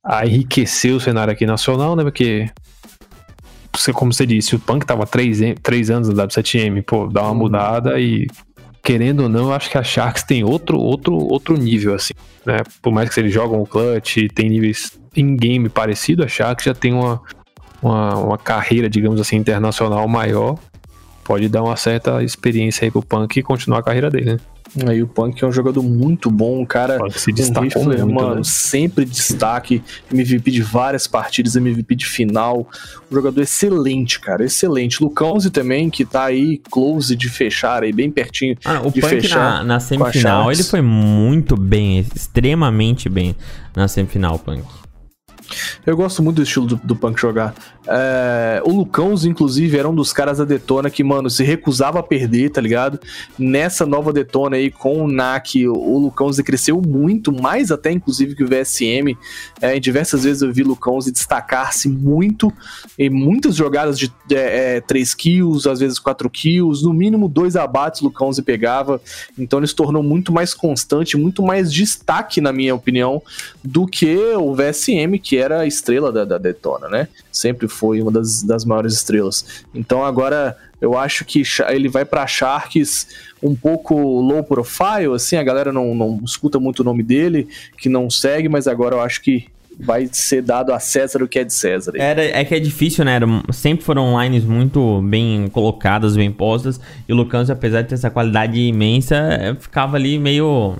a 0.03 0.25
enriquecer 0.25 0.93
o 0.93 0.99
cenário 0.99 1.33
aqui 1.33 1.45
nacional, 1.45 1.95
né? 1.95 2.03
Porque 2.03 2.49
como 3.93 4.13
você 4.13 4.25
disse, 4.25 4.55
o 4.55 4.59
Punk 4.59 4.85
tava 4.85 5.05
três, 5.05 5.39
três 5.63 5.89
anos 5.89 6.09
no 6.09 6.15
W7M, 6.15 6.83
pô, 6.83 7.07
dá 7.07 7.23
uma 7.23 7.33
mudada 7.33 7.99
e 7.99 8.27
querendo 8.81 9.23
ou 9.23 9.29
não, 9.29 9.45
eu 9.45 9.53
acho 9.53 9.69
que 9.69 9.77
a 9.77 9.83
Sharks 9.83 10.23
tem 10.23 10.43
outro, 10.43 10.77
outro, 10.79 11.13
outro 11.13 11.55
nível, 11.57 11.93
assim, 11.93 12.13
né? 12.45 12.57
Por 12.81 12.91
mais 12.91 13.09
que 13.09 13.19
eles 13.19 13.33
jogam 13.33 13.61
o 13.61 13.67
clutch, 13.67 14.17
tem 14.33 14.49
níveis 14.49 14.99
in-game 15.15 15.69
parecido, 15.69 16.23
a 16.23 16.27
Sharks 16.27 16.65
já 16.65 16.73
tem 16.73 16.93
uma, 16.93 17.21
uma, 17.81 18.15
uma, 18.17 18.37
carreira, 18.37 18.89
digamos 18.89 19.19
assim, 19.19 19.35
internacional 19.35 20.07
maior. 20.07 20.57
Pode 21.23 21.47
dar 21.47 21.63
uma 21.63 21.75
certa 21.75 22.23
experiência 22.23 22.85
aí 22.85 22.91
pro 22.91 23.01
Punk 23.01 23.37
e 23.37 23.43
continuar 23.43 23.79
a 23.79 23.83
carreira 23.83 24.09
dele, 24.09 24.33
né? 24.33 24.39
Aí 24.87 25.03
o 25.03 25.07
Punk 25.07 25.43
é 25.43 25.47
um 25.47 25.51
jogador 25.51 25.83
muito 25.83 26.31
bom, 26.31 26.61
um 26.61 26.65
cara. 26.65 26.97
Punk 26.97 27.19
se 27.19 27.31
destacou 27.33 27.83
um 27.83 27.89
rifle, 27.89 28.05
muito, 28.05 28.13
mano, 28.13 28.35
né? 28.35 28.41
sempre 28.45 29.03
destaque, 29.03 29.83
MVP 30.09 30.49
de 30.49 30.61
várias 30.61 31.07
partidas, 31.07 31.57
MVP 31.57 31.95
de 31.95 32.05
final. 32.05 32.65
Um 33.11 33.15
jogador 33.15 33.41
excelente, 33.41 34.19
cara, 34.19 34.45
excelente. 34.45 35.03
Lucãozi 35.03 35.49
também, 35.49 35.89
que 35.89 36.05
tá 36.05 36.23
aí 36.23 36.61
close 36.71 37.15
de 37.15 37.27
fechar, 37.27 37.83
aí 37.83 37.91
bem 37.91 38.09
pertinho 38.09 38.55
ah, 38.63 38.81
o 38.81 38.91
de 38.91 39.01
Punk 39.01 39.09
fechar. 39.09 39.57
Na, 39.57 39.63
na 39.63 39.79
semifinal, 39.81 40.51
ele 40.51 40.63
foi 40.63 40.81
muito 40.81 41.57
bem, 41.57 42.05
extremamente 42.15 43.09
bem 43.09 43.35
na 43.75 43.89
semifinal, 43.89 44.39
Punk. 44.39 44.63
Eu 45.85 45.97
gosto 45.97 46.23
muito 46.23 46.37
do 46.37 46.43
estilo 46.43 46.65
do, 46.65 46.75
do 46.77 46.95
Punk 46.95 47.19
jogar. 47.19 47.53
É, 47.87 48.61
o 48.63 48.71
Lucãos, 48.71 49.25
inclusive, 49.25 49.77
era 49.77 49.89
um 49.89 49.95
dos 49.95 50.13
caras 50.13 50.37
da 50.37 50.45
Detona 50.45 50.89
que, 50.89 51.03
mano, 51.03 51.29
se 51.29 51.43
recusava 51.43 51.99
a 51.99 52.03
perder, 52.03 52.51
tá 52.51 52.61
ligado? 52.61 52.99
Nessa 53.37 53.85
nova 53.85 54.13
Detona 54.13 54.55
aí 54.55 54.69
com 54.69 55.03
o 55.03 55.07
NAC, 55.07 55.67
o 55.67 55.97
Lucãos 55.97 56.39
cresceu 56.41 56.81
muito, 56.81 57.31
mais 57.31 57.71
até, 57.71 57.91
inclusive, 57.91 58.35
que 58.35 58.43
o 58.43 58.47
VSM. 58.47 59.17
É, 59.59 59.79
diversas 59.79 60.23
vezes 60.23 60.41
eu 60.41 60.53
vi 60.53 60.63
Lucãos 60.63 61.05
destacar-se 61.05 61.89
muito 61.89 62.53
em 62.97 63.09
muitas 63.09 63.55
jogadas 63.55 63.97
de 63.97 64.11
3 64.87 65.11
é, 65.11 65.15
kills, 65.15 65.67
às 65.67 65.79
vezes 65.79 65.99
4 65.99 66.29
kills, 66.29 66.83
no 66.83 66.93
mínimo 66.93 67.27
dois 67.27 67.55
abates 67.55 68.01
o 68.01 68.05
Lucãos 68.05 68.39
pegava. 68.39 69.01
Então 69.37 69.59
ele 69.59 69.67
se 69.67 69.75
tornou 69.75 70.03
muito 70.03 70.31
mais 70.31 70.53
constante, 70.53 71.17
muito 71.17 71.41
mais 71.41 71.71
destaque, 71.71 72.41
na 72.41 72.51
minha 72.51 72.75
opinião, 72.75 73.21
do 73.63 73.87
que 73.87 74.17
o 74.35 74.53
VSM, 74.53 75.19
que 75.21 75.37
era 75.37 75.61
a 75.61 75.65
estrela 75.65 76.11
da, 76.11 76.25
da 76.25 76.37
Detona, 76.37 76.87
né? 76.87 77.07
Sempre 77.31 77.67
foi 77.71 78.01
uma 78.01 78.11
das, 78.11 78.43
das 78.43 78.65
maiores 78.65 78.93
estrelas. 78.93 79.63
Então 79.73 80.03
agora 80.03 80.55
eu 80.79 80.97
acho 80.97 81.23
que 81.23 81.43
ele 81.69 81.87
vai 81.87 82.03
para 82.03 82.25
Sharks 82.25 83.07
um 83.41 83.55
pouco 83.55 83.95
low 83.95 84.43
profile, 84.43 85.13
assim, 85.15 85.35
a 85.35 85.43
galera 85.43 85.71
não, 85.71 85.95
não 85.95 86.21
escuta 86.23 86.59
muito 86.59 86.81
o 86.81 86.83
nome 86.83 87.03
dele, 87.03 87.47
que 87.77 87.87
não 87.89 88.09
segue, 88.09 88.49
mas 88.49 88.67
agora 88.67 88.95
eu 88.95 89.01
acho 89.01 89.21
que 89.21 89.47
vai 89.79 90.07
ser 90.11 90.41
dado 90.41 90.73
a 90.73 90.79
César 90.79 91.23
o 91.23 91.27
que 91.27 91.39
é 91.39 91.43
de 91.43 91.53
César. 91.53 91.93
Era, 91.95 92.23
é 92.23 92.43
que 92.45 92.53
é 92.53 92.59
difícil, 92.59 93.03
né? 93.05 93.15
Era, 93.15 93.25
sempre 93.51 93.83
foram 93.83 94.21
lines 94.21 94.43
muito 94.43 95.01
bem 95.01 95.49
colocadas, 95.51 96.15
bem 96.15 96.31
postas, 96.31 96.79
e 97.07 97.13
o 97.13 97.15
Lucas, 97.15 97.49
apesar 97.49 97.81
de 97.81 97.89
ter 97.89 97.95
essa 97.95 98.09
qualidade 98.09 98.59
imensa, 98.59 99.57
ficava 99.59 99.97
ali 99.97 100.19
meio 100.19 100.75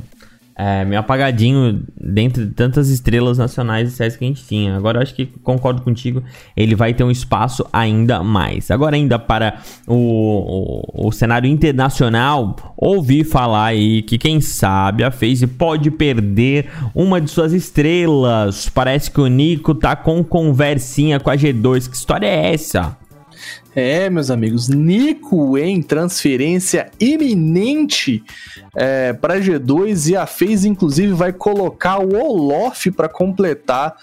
é, 0.55 0.85
meio 0.85 0.99
apagadinho 0.99 1.83
dentro 1.99 2.45
de 2.45 2.53
tantas 2.53 2.89
estrelas 2.89 3.37
nacionais 3.37 3.89
e 3.89 3.91
séries 3.91 4.15
que 4.15 4.23
a 4.23 4.27
gente 4.27 4.45
tinha. 4.45 4.75
Agora 4.75 5.01
acho 5.01 5.15
que 5.15 5.25
concordo 5.25 5.81
contigo, 5.81 6.23
ele 6.55 6.75
vai 6.75 6.93
ter 6.93 7.03
um 7.03 7.11
espaço 7.11 7.65
ainda 7.71 8.23
mais. 8.23 8.69
Agora, 8.69 8.95
ainda 8.95 9.17
para 9.17 9.59
o, 9.87 9.95
o, 9.95 11.07
o 11.07 11.11
cenário 11.11 11.49
internacional, 11.49 12.55
ouvi 12.77 13.23
falar 13.23 13.65
aí 13.65 14.01
que 14.01 14.17
quem 14.17 14.41
sabe 14.41 15.03
a 15.03 15.11
FaZe 15.11 15.47
pode 15.47 15.89
perder 15.89 16.69
uma 16.93 17.19
de 17.19 17.29
suas 17.29 17.53
estrelas. 17.53 18.69
Parece 18.69 19.09
que 19.09 19.21
o 19.21 19.27
Nico 19.27 19.73
tá 19.73 19.95
com 19.95 20.23
conversinha 20.23 21.19
com 21.19 21.29
a 21.29 21.35
G2. 21.35 21.89
Que 21.89 21.95
história 21.95 22.27
é 22.27 22.53
essa? 22.53 23.00
É, 23.75 24.09
meus 24.09 24.29
amigos, 24.29 24.67
Nico 24.67 25.57
em 25.57 25.81
transferência 25.81 26.91
iminente 26.99 28.23
é, 28.75 29.13
para 29.13 29.39
G2 29.39 30.11
e 30.11 30.15
a 30.15 30.25
FaZe, 30.25 30.67
inclusive, 30.67 31.13
vai 31.13 31.31
colocar 31.31 31.99
o 31.99 32.15
Olof 32.15 32.91
para 32.91 33.07
completar 33.07 33.95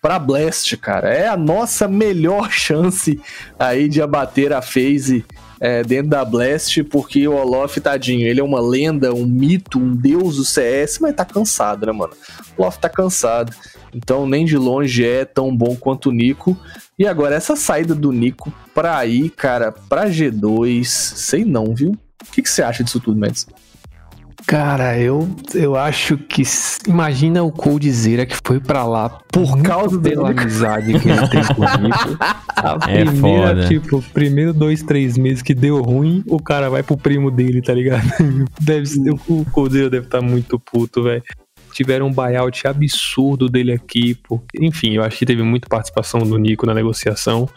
para 0.00 0.20
Blast, 0.20 0.76
cara. 0.76 1.12
É 1.12 1.26
a 1.26 1.36
nossa 1.36 1.88
melhor 1.88 2.50
chance 2.52 3.20
aí 3.58 3.88
de 3.88 4.00
abater 4.00 4.52
a 4.52 4.62
FaZe 4.62 5.24
é, 5.60 5.82
dentro 5.82 6.10
da 6.10 6.24
Blast, 6.24 6.84
porque 6.84 7.26
o 7.26 7.34
Olof, 7.34 7.80
tadinho, 7.80 8.26
ele 8.26 8.40
é 8.40 8.44
uma 8.44 8.60
lenda, 8.60 9.12
um 9.12 9.26
mito, 9.26 9.78
um 9.78 9.94
deus 9.94 10.36
do 10.36 10.44
CS, 10.44 10.98
mas 11.00 11.14
tá 11.14 11.24
cansado, 11.24 11.86
né, 11.86 11.92
mano? 11.92 12.12
O 12.56 12.62
Olof 12.62 12.78
tá 12.78 12.88
cansado. 12.88 13.52
Então, 13.96 14.26
nem 14.26 14.44
de 14.44 14.58
longe 14.58 15.06
é 15.06 15.24
tão 15.24 15.56
bom 15.56 15.74
quanto 15.74 16.10
o 16.10 16.12
Nico. 16.12 16.54
E 16.98 17.06
agora, 17.06 17.34
essa 17.34 17.56
saída 17.56 17.94
do 17.94 18.12
Nico 18.12 18.52
pra 18.74 19.06
ir, 19.06 19.30
cara, 19.30 19.72
pra 19.72 20.10
G2, 20.10 20.84
sei 20.84 21.46
não, 21.46 21.74
viu? 21.74 21.92
O 21.92 22.30
que, 22.30 22.42
que 22.42 22.50
você 22.50 22.62
acha 22.62 22.84
disso 22.84 23.00
tudo, 23.00 23.18
Mendes? 23.18 23.46
Cara, 24.46 24.98
eu, 24.98 25.28
eu 25.54 25.74
acho 25.74 26.18
que. 26.18 26.42
Imagina 26.86 27.42
o 27.42 27.50
Coldzera 27.50 28.26
que 28.26 28.36
foi 28.44 28.60
pra 28.60 28.84
lá 28.84 29.08
por 29.08 29.60
causa 29.62 29.98
da 29.98 30.28
amizade 30.28 31.00
que 31.00 31.08
ele 31.08 31.28
tem 31.28 31.42
comigo. 31.46 32.18
A 32.54 32.78
é 32.88 33.04
primeira, 33.04 33.48
foda. 33.48 33.68
tipo, 33.68 34.02
primeiro 34.12 34.52
dois, 34.52 34.82
três 34.82 35.18
meses 35.18 35.42
que 35.42 35.54
deu 35.54 35.82
ruim, 35.82 36.22
o 36.26 36.40
cara 36.40 36.70
vai 36.70 36.82
pro 36.82 36.96
primo 36.96 37.30
dele, 37.30 37.60
tá 37.60 37.74
ligado? 37.74 38.06
Deve 38.60 38.86
ser, 38.86 39.10
o 39.10 39.44
Coldzera 39.50 39.90
deve 39.90 40.06
estar 40.06 40.20
tá 40.20 40.24
muito 40.24 40.58
puto, 40.60 41.02
velho 41.02 41.22
tiveram 41.76 42.06
um 42.06 42.12
buyout 42.12 42.66
absurdo 42.66 43.48
dele 43.48 43.72
aqui. 43.72 44.14
Porque, 44.14 44.64
enfim, 44.64 44.94
eu 44.94 45.02
acho 45.02 45.18
que 45.18 45.26
teve 45.26 45.42
muita 45.42 45.68
participação 45.68 46.20
do 46.20 46.38
Nico 46.38 46.66
na 46.66 46.72
negociação. 46.74 47.48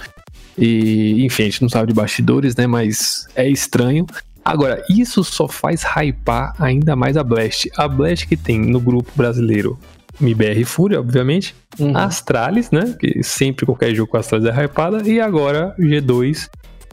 E, 0.57 1.23
enfim, 1.25 1.43
a 1.43 1.45
gente 1.45 1.61
não 1.61 1.69
sabe 1.69 1.87
de 1.87 1.93
bastidores, 1.93 2.55
né? 2.55 2.67
Mas 2.67 3.25
é 3.35 3.47
estranho. 3.47 4.05
Agora, 4.43 4.83
isso 4.89 5.23
só 5.23 5.47
faz 5.47 5.83
hypar 5.83 6.53
ainda 6.59 6.95
mais 6.95 7.15
a 7.15 7.23
Blast. 7.23 7.69
A 7.77 7.87
Blast 7.87 8.27
que 8.27 8.35
tem 8.35 8.59
no 8.59 8.79
grupo 8.79 9.11
brasileiro 9.15 9.79
MBR 10.19 10.65
Fúria, 10.65 10.99
obviamente. 10.99 11.55
Uhum. 11.79 11.95
Astralis, 11.95 12.71
né? 12.71 12.95
Que 12.99 13.23
sempre 13.23 13.65
qualquer 13.65 13.95
jogo 13.95 14.11
com 14.11 14.17
Astralis 14.17 14.47
é 14.47 14.65
hypada. 14.65 15.07
E 15.07 15.21
agora 15.21 15.73
G2 15.79 16.49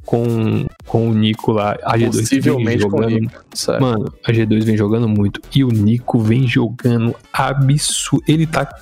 com, 0.07 0.67
com 0.87 1.11
o 1.11 1.15
Nico 1.15 1.53
lá. 1.53 1.77
A 1.83 1.99
G2 1.99 2.01
vem 2.01 2.23
Possivelmente 2.23 2.79
o 2.79 2.81
jogando 2.83 3.11
Nico. 3.11 3.43
Mano, 3.81 4.15
a 4.25 4.33
G2 4.33 4.65
vem 4.65 4.77
jogando 4.77 5.09
muito. 5.09 5.41
E 5.55 5.65
o 5.65 5.69
Nico 5.69 6.21
vem 6.21 6.47
jogando 6.47 7.15
absurdo. 7.33 8.25
Ele 8.27 8.47
tá. 8.47 8.73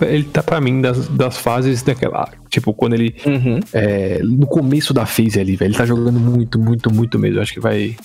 Ele 0.00 0.24
tá 0.24 0.42
pra 0.42 0.60
mim 0.60 0.80
das, 0.80 1.08
das 1.08 1.38
fases 1.38 1.82
daquela. 1.82 2.28
Tipo, 2.50 2.74
quando 2.74 2.94
ele. 2.94 3.14
Uhum. 3.24 3.60
é, 3.72 4.18
no 4.22 4.46
começo 4.46 4.92
da 4.92 5.06
phase 5.06 5.38
ali, 5.38 5.54
velho. 5.54 5.70
Ele 5.70 5.78
tá 5.78 5.86
jogando 5.86 6.18
muito, 6.18 6.58
muito, 6.58 6.92
muito 6.92 7.18
mesmo. 7.18 7.38
Eu 7.38 7.42
acho 7.42 7.54
que 7.54 7.60
vai. 7.60 7.96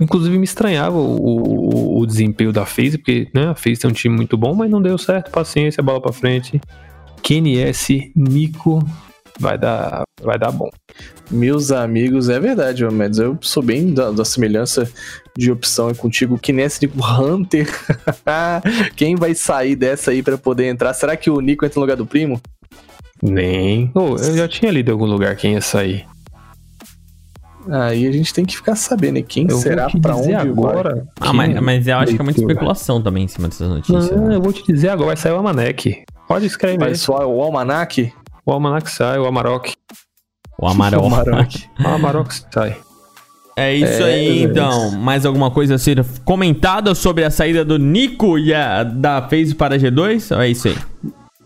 Inclusive 0.00 0.38
me 0.38 0.44
estranhava 0.44 0.96
o, 0.96 1.16
o, 1.20 2.00
o 2.00 2.06
desempenho 2.06 2.54
da 2.54 2.64
phase, 2.64 2.96
porque 2.96 3.28
né, 3.34 3.48
a 3.48 3.54
phase 3.54 3.80
tem 3.80 3.90
um 3.90 3.92
time 3.92 4.16
muito 4.16 4.38
bom, 4.38 4.54
mas 4.54 4.70
não 4.70 4.80
deu 4.80 4.96
certo. 4.96 5.30
Paciência, 5.30 5.82
bola 5.82 6.00
pra 6.00 6.10
frente. 6.10 6.58
KNS, 7.22 8.10
Nico. 8.16 8.82
Vai 9.40 9.56
dar, 9.56 10.02
vai 10.22 10.38
dar 10.38 10.52
bom. 10.52 10.68
Meus 11.30 11.72
amigos, 11.72 12.28
é 12.28 12.38
verdade, 12.38 12.82
meu 12.82 12.92
Mendes. 12.92 13.18
Eu 13.18 13.38
sou 13.40 13.62
bem 13.62 13.94
da, 13.94 14.10
da 14.10 14.22
semelhança 14.22 14.86
de 15.34 15.50
opção 15.50 15.94
contigo. 15.94 16.38
Que 16.38 16.52
nesse 16.52 16.84
Nico 16.84 16.98
Hunter. 17.02 17.66
Quem 18.94 19.16
vai 19.16 19.34
sair 19.34 19.74
dessa 19.74 20.10
aí 20.10 20.22
pra 20.22 20.36
poder 20.36 20.68
entrar? 20.68 20.92
Será 20.92 21.16
que 21.16 21.30
o 21.30 21.40
Nico 21.40 21.64
entra 21.64 21.80
no 21.80 21.80
lugar 21.80 21.96
do 21.96 22.04
primo? 22.04 22.38
Nem. 23.22 23.90
Oh, 23.94 24.16
eu 24.16 24.36
já 24.36 24.46
tinha 24.46 24.70
lido 24.70 24.90
em 24.90 24.92
algum 24.92 25.06
lugar 25.06 25.34
quem 25.36 25.54
ia 25.54 25.60
sair. 25.62 26.06
Aí 27.70 28.06
a 28.06 28.12
gente 28.12 28.32
tem 28.32 28.44
que 28.44 28.56
ficar 28.56 28.74
sabendo, 28.74 29.14
né? 29.14 29.22
Quem 29.22 29.46
Eu 29.48 29.56
será 29.58 29.88
pra 30.02 30.16
onde 30.16 30.32
vai? 30.32 30.48
agora. 30.48 31.06
Ah, 31.18 31.32
mas, 31.32 31.60
mas 31.60 31.86
eu 31.86 31.96
acho 31.96 32.14
que 32.14 32.20
é 32.20 32.24
muita 32.24 32.40
especulação 32.40 33.02
também 33.02 33.24
em 33.24 33.28
cima 33.28 33.48
dessas 33.48 33.68
notícias. 33.68 34.10
Não, 34.10 34.28
né? 34.28 34.36
eu 34.36 34.42
vou 34.42 34.52
te 34.52 34.62
dizer 34.70 34.88
agora, 34.88 35.08
vai 35.08 35.16
sair 35.16 35.32
o 35.32 35.36
Almanac. 35.36 36.02
Pode 36.26 36.46
escrever. 36.46 36.78
Vai 36.78 36.94
só 36.94 37.26
o 37.26 37.42
Almanac? 37.42 38.12
O 38.44 38.52
Almanac 38.52 38.90
sai, 38.90 39.18
o 39.18 39.26
Amarok. 39.26 39.74
O 40.58 40.66
Amarok. 40.66 41.02
O 41.02 41.06
Amarok. 41.06 41.64
O 41.84 41.88
Amarok 41.88 42.34
sai. 42.52 42.76
É 43.56 43.74
isso 43.74 44.02
É, 44.02 44.14
aí, 44.14 44.28
é 44.40 44.42
então. 44.44 44.90
Mais 44.92 45.26
alguma 45.26 45.50
coisa 45.50 45.74
a 45.74 45.78
ser 45.78 46.04
comentada 46.24 46.94
sobre 46.94 47.24
a 47.24 47.30
saída 47.30 47.64
do 47.64 47.78
Nico 47.78 48.38
e 48.38 48.54
a 48.54 48.82
da 48.82 49.20
FaZe 49.28 49.54
para 49.54 49.74
a 49.74 49.78
G2? 49.78 50.34
Ou 50.34 50.40
é 50.40 50.48
isso 50.48 50.68
aí? 50.68 50.76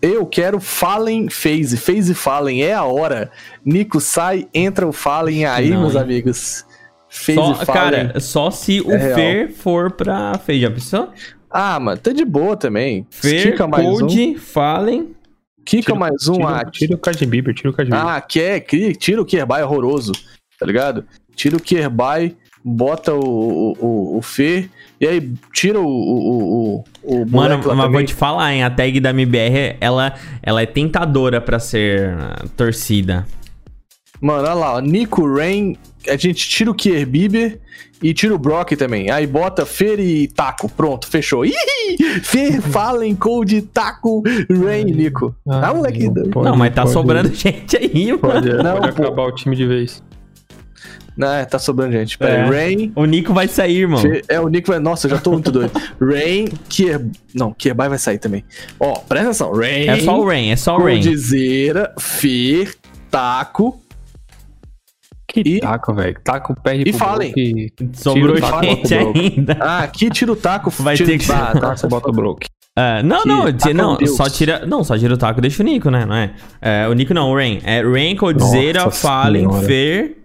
Eu 0.01 0.27
quero 0.27 0.61
Fallen 0.61 1.29
Phase. 1.31 1.77
Phase 1.77 2.15
Fallen 2.15 2.63
é 2.63 2.75
a 2.75 2.85
hora. 2.85 3.31
Nico 3.65 4.01
sai, 4.01 4.47
entra 4.55 4.87
o 4.87 4.93
Fallen 4.93 5.47
aí, 5.47 5.71
Não, 5.71 5.81
meus 5.81 5.95
hein? 5.95 6.03
amigos. 6.03 6.65
Phase 7.09 7.37
Só, 7.39 7.55
Fallen. 7.55 7.73
cara, 8.09 8.21
só 8.21 8.51
se 8.51 8.81
o 8.83 8.93
É 8.93 8.97
real. 8.99 9.15
Fer 9.17 9.51
for 9.53 9.91
pra 9.93 10.35
FaZe. 10.39 10.61
Já 10.61 10.71
pensou? 10.71 11.09
Ah, 11.51 11.81
mano, 11.81 11.99
tá 12.01 12.13
de 12.13 12.25
boa 12.25 12.57
também. 12.57 13.07
Fer, 13.11 13.57
mais 13.69 13.87
um. 13.87 14.01
Code, 14.01 14.35
Fallen. 14.37 15.15
Kika 15.65 15.95
mais 15.95 16.29
um. 16.29 16.35
Tira, 16.35 16.49
ah, 16.49 16.65
tira 16.65 16.95
o 16.95 16.99
Card 16.99 17.27
Bieber, 17.27 17.55
tira 17.55 17.71
o 17.71 17.73
Card 17.73 17.91
Bieber. 17.91 18.07
Ah, 18.09 18.21
quer, 18.21 18.61
cria- 18.61 18.93
tira 18.93 19.21
o 19.21 19.25
Kerbai 19.25 19.63
horroroso, 19.63 20.13
tá 20.59 20.67
ligado? 20.67 21.05
Tira 21.35 21.57
o 21.57 21.61
Kerbai, 21.61 22.35
bota 22.65 23.13
o, 23.15 23.73
o, 23.81 24.19
o, 24.19 24.23
Fê, 24.23 24.69
e 25.01 25.07
aí 25.07 25.33
tira 25.53 25.81
o, 25.81 25.87
o, 25.87 26.77
o, 26.77 26.85
o, 27.03 27.31
Mano, 27.31 27.57
mas 27.57 27.65
vou 27.65 27.77
também. 27.77 28.05
te 28.05 28.15
falar, 28.15 28.55
hein? 28.55 28.63
A 28.63 28.71
tag 28.71 28.99
da 29.01 29.11
MBR, 29.11 29.77
ela, 29.81 30.15
ela 30.43 30.63
é 30.63 30.67
tentadora 30.67 31.41
pra 31.41 31.59
ser 31.59 32.15
torcida. 32.57 33.27
Mano, 34.21 34.43
olha 34.43 34.55
lá, 34.55 34.75
ó, 34.77 34.81
Nico 34.81 35.27
Rain, 35.33 35.77
a 36.09 36.17
gente 36.17 36.49
tira 36.49 36.71
o 36.71 36.75
Kier 36.75 37.07
Bieber 37.07 37.59
e 38.03 38.13
tira 38.15 38.35
o 38.35 38.39
Brock 38.39 38.73
também. 38.77 39.11
Aí 39.11 39.27
bota 39.27 39.67
Fer 39.67 39.99
e 40.01 40.29
Taco, 40.29 40.69
pronto, 40.71 41.07
fechou. 41.07 41.45
Ih, 41.45 41.53
Fer, 42.23 42.61
Fallen, 42.63 43.15
Cold, 43.15 43.63
Taco, 43.73 44.23
Rain, 44.49 44.85
Nico. 44.85 45.35
Ah, 45.49 45.73
moleque. 45.75 46.11
pode- 46.31 46.49
não, 46.49 46.57
mas 46.57 46.75
tá 46.75 46.87
sobrando 46.87 47.35
gente 47.35 47.77
aí, 47.77 48.07
mano. 48.09 48.19
Pode, 48.19 48.49
Não, 48.53 48.77
pode 48.77 48.89
acabar 48.91 49.23
o 49.25 49.33
time 49.33 49.55
de 49.57 49.67
vez. 49.67 50.03
Não, 51.17 51.29
é, 51.33 51.45
tá 51.45 51.61
sobrando 51.61 51.93
gente. 51.93 52.19
Pera 52.19 52.33
É. 52.33 52.43
aí, 52.43 52.51
Rain, 52.75 52.93
O 52.97 53.05
Nico 53.05 53.33
vai 53.33 53.47
sair, 53.47 53.83
irmão. 53.83 54.03
É, 54.29 54.41
o 54.41 54.49
Nico 54.49 54.69
vai. 54.73 54.81
Nossa, 54.81 55.07
eu 55.07 55.13
já 55.13 55.19
tô 55.19 55.31
muito 55.31 55.53
doido. 55.53 55.71
Rain, 56.01 56.47
Kier. 56.69 57.07
Não, 57.33 57.53
Kierbai 57.53 57.89
vai 57.89 57.99
sair 57.99 58.19
também. 58.19 58.45
Ó, 58.81 58.95
presta 58.95 59.27
atenção. 59.29 59.53
Rain. 59.53 59.87
É 59.89 60.01
só 60.01 60.19
o 60.19 60.25
Rain, 60.27 60.51
é 60.51 60.57
só 60.57 60.77
o 60.77 60.83
Rain. 60.83 61.03
Coldzera, 61.05 61.95
Fer, 62.01 62.75
Taco. 63.13 63.81
Que 65.35 65.41
E- 65.57 65.61
taco, 65.61 65.93
velho. 65.93 66.17
Taco 66.23 66.55
perde 66.63 66.89
E 66.89 66.93
falem. 66.93 67.33
Sobrou 67.93 68.37
gente 68.37 68.95
ainda. 68.95 69.57
Ah, 69.61 69.81
aqui 69.81 70.09
tira 70.09 70.31
o 70.33 70.37
taco. 70.37 70.71
Vai 70.79 70.97
tira... 70.97 71.09
ter 71.11 71.19
que- 71.19 71.33
Ah, 71.33 71.53
Taco, 71.53 71.89
bota 71.89 72.09
o 72.09 72.13
Brook. 72.13 72.47
Ah, 72.77 73.03
não, 73.03 73.23
Que 73.23 73.29
não, 73.29 73.53
taco 73.53 73.69
é 73.69 73.73
não, 73.75 73.97
deus. 73.97 74.17
só 74.17 74.29
tira. 74.31 74.65
Não, 74.67 74.83
só 74.85 74.97
tira 74.97 75.15
o 75.15 75.17
taco 75.17 75.41
e 75.41 75.43
deixa 75.43 75.63
o 75.63 75.67
Nico, 75.67 75.91
né? 75.91 76.05
Não 76.07 76.15
é? 76.15 76.35
É, 76.63 76.89
o 76.89 76.93
Nico 76.93 77.13
não, 77.13 77.31
o 77.31 77.35
Rain. 77.37 77.61
É 77.65 77.83
Rain, 77.83 78.17
Coldzera, 78.17 78.85
Nossa 78.85 79.01
Fallen. 79.01 79.49
Fer. 79.63 80.24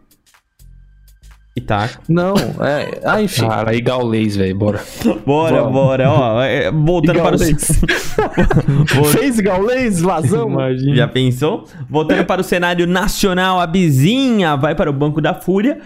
E 1.59 1.61
taco. 1.61 2.01
Não, 2.07 2.35
é. 2.61 3.01
Ah, 3.03 3.19
enfim. 3.21 3.45
Cara, 3.45 3.71
aí 3.71 3.81
Gaulês, 3.81 4.37
velho, 4.37 4.55
bora. 4.55 4.81
Bora, 5.25 5.63
bora. 5.65 6.09
Ó, 6.09 6.41
é, 6.41 6.71
voltando 6.71 7.19
para 7.21 7.35
o. 7.35 9.05
Fez 9.11 9.39
Gaulês, 9.41 9.99
vazão. 9.99 10.49
Imagina. 10.49 10.95
Já 10.95 11.07
pensou? 11.07 11.65
Voltando 11.89 12.23
para 12.25 12.39
o 12.39 12.43
cenário 12.43 12.87
nacional, 12.87 13.59
a 13.59 13.67
Bizinha 13.67 14.55
vai 14.55 14.73
para 14.73 14.89
o 14.89 14.93
Banco 14.93 15.19
da 15.19 15.33
Fúria. 15.33 15.79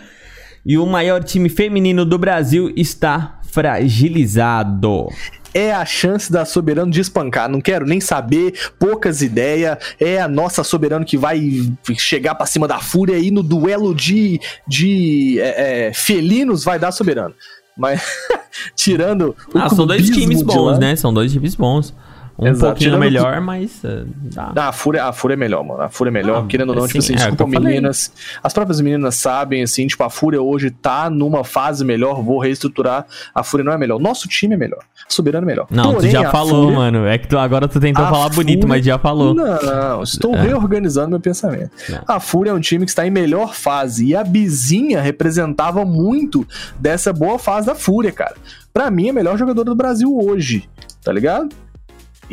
E 0.64 0.78
o 0.78 0.86
maior 0.86 1.24
time 1.24 1.50
feminino 1.50 2.06
do 2.06 2.18
Brasil 2.18 2.72
está 2.78 3.40
fragilizado. 3.52 5.08
É 5.54 5.74
a 5.74 5.86
chance 5.86 6.32
da 6.32 6.46
Soberano 6.46 6.92
de 6.92 7.00
espancar. 7.02 7.48
Não 7.50 7.62
quero 7.62 7.86
nem 7.86 8.02
saber, 8.02 8.54
poucas 8.80 9.22
ideias. 9.22 9.78
É 10.00 10.20
a 10.22 10.28
nossa 10.28 10.64
Soberano 10.64 11.06
que 11.06 11.18
vai 11.18 11.72
chegar 11.98 12.36
pra 12.36 12.46
cima 12.46 12.68
da 12.68 12.80
Fúria 12.80 13.18
e 13.18 13.30
no 13.32 13.44
duelo 13.44 13.94
de, 13.94 14.40
de 14.68 15.40
é, 15.40 15.88
é, 15.90 15.94
felinos 15.94 16.64
vai 16.64 16.80
dar 16.80 16.92
Soberano. 16.92 17.34
Mas, 17.78 18.02
tirando 18.76 19.36
o 19.54 19.58
Ah, 19.58 19.70
são 19.70 19.86
dois 19.88 20.10
times 20.10 20.42
bons, 20.42 20.74
lá- 20.74 20.78
né? 20.80 20.96
São 20.96 21.14
dois 21.14 21.32
times 21.32 21.56
bons. 21.56 21.94
Um 22.38 22.48
Exato. 22.48 22.66
pouquinho 22.72 22.90
Tirando 22.90 23.00
melhor, 23.00 23.40
mas 23.42 23.84
uh, 23.84 24.08
dá. 24.34 24.52
Ah, 24.56 24.68
a 24.70 24.72
Fúria, 24.72 25.06
a 25.06 25.14
Fúria 25.14 25.36
é 25.36 25.38
melhor, 25.38 25.64
mano. 25.64 25.82
A 25.84 25.90
Fúria 25.90 26.10
é 26.10 26.14
melhor, 26.14 26.44
Ah, 26.44 26.48
querendo 26.48 26.70
ou 26.72 26.76
não, 26.76 26.84
assim, 26.86 26.94
tipo 27.00 27.04
assim, 27.04 27.14
é 27.14 27.18
que 27.18 27.22
desculpa 27.22 27.44
eu 27.44 27.54
falei. 27.54 27.74
meninas. 27.76 28.12
As 28.42 28.52
próprias 28.54 28.82
meninas 28.82 29.16
sabem, 29.16 29.62
assim, 29.62 29.86
tipo, 29.86 30.04
a 30.04 30.10
Fúria 30.10 30.42
hoje 30.42 30.72
tá 30.72 31.12
numa 31.12 31.44
fase 31.44 31.86
melhor, 31.86 32.24
vou 32.24 32.40
reestruturar. 32.40 33.06
A 33.36 33.44
Fúria 33.44 33.64
não 33.64 33.72
é 33.72 33.78
melhor. 33.78 34.00
Nosso 34.00 34.28
time 34.28 34.56
é 34.56 34.58
melhor. 34.58 34.80
Soberano 35.08 35.46
é 35.46 35.48
melhor. 35.48 35.68
Não, 35.70 35.94
Porém, 35.94 36.10
tu 36.10 36.12
já 36.12 36.32
falou, 36.32 36.64
Fúria- 36.64 36.78
mano. 36.80 37.06
É 37.06 37.18
que 37.20 37.28
tu, 37.28 37.38
agora 37.38 37.68
tu 37.68 37.80
tentou 37.80 38.04
falar 38.04 38.30
bonito, 38.30 38.62
Fúria- 38.62 38.68
mas 38.68 38.86
já 38.86 38.98
falou. 38.98 39.36
Não, 39.36 40.02
estou 40.02 40.36
É. 40.36 40.42
reorganizando 40.42 41.10
meu 41.12 41.20
pensamento. 41.20 41.70
Não. 41.88 42.02
A 42.08 42.20
Fúria 42.20 42.50
é 42.50 42.54
um 42.54 42.60
time 42.60 42.84
que 42.86 42.90
está 42.92 43.06
em 43.06 43.12
melhor 43.12 43.54
fase 43.54 44.08
e 44.08 44.16
a 44.16 44.24
Bizinha 44.24 45.02
representava 45.02 45.86
muito 45.86 46.48
dessa 46.80 47.14
boa 47.14 47.38
fase 47.38 47.68
da 47.68 47.76
Fúria, 47.76 48.12
cara. 48.12 48.34
Pra 48.74 48.90
mim, 48.90 49.08
é 49.08 49.10
a 49.12 49.14
melhor 49.14 49.38
jogadora 49.38 49.66
do 49.66 49.76
Brasil 49.76 50.12
hoje, 50.18 50.68
tá 51.04 51.12
ligado? 51.14 51.50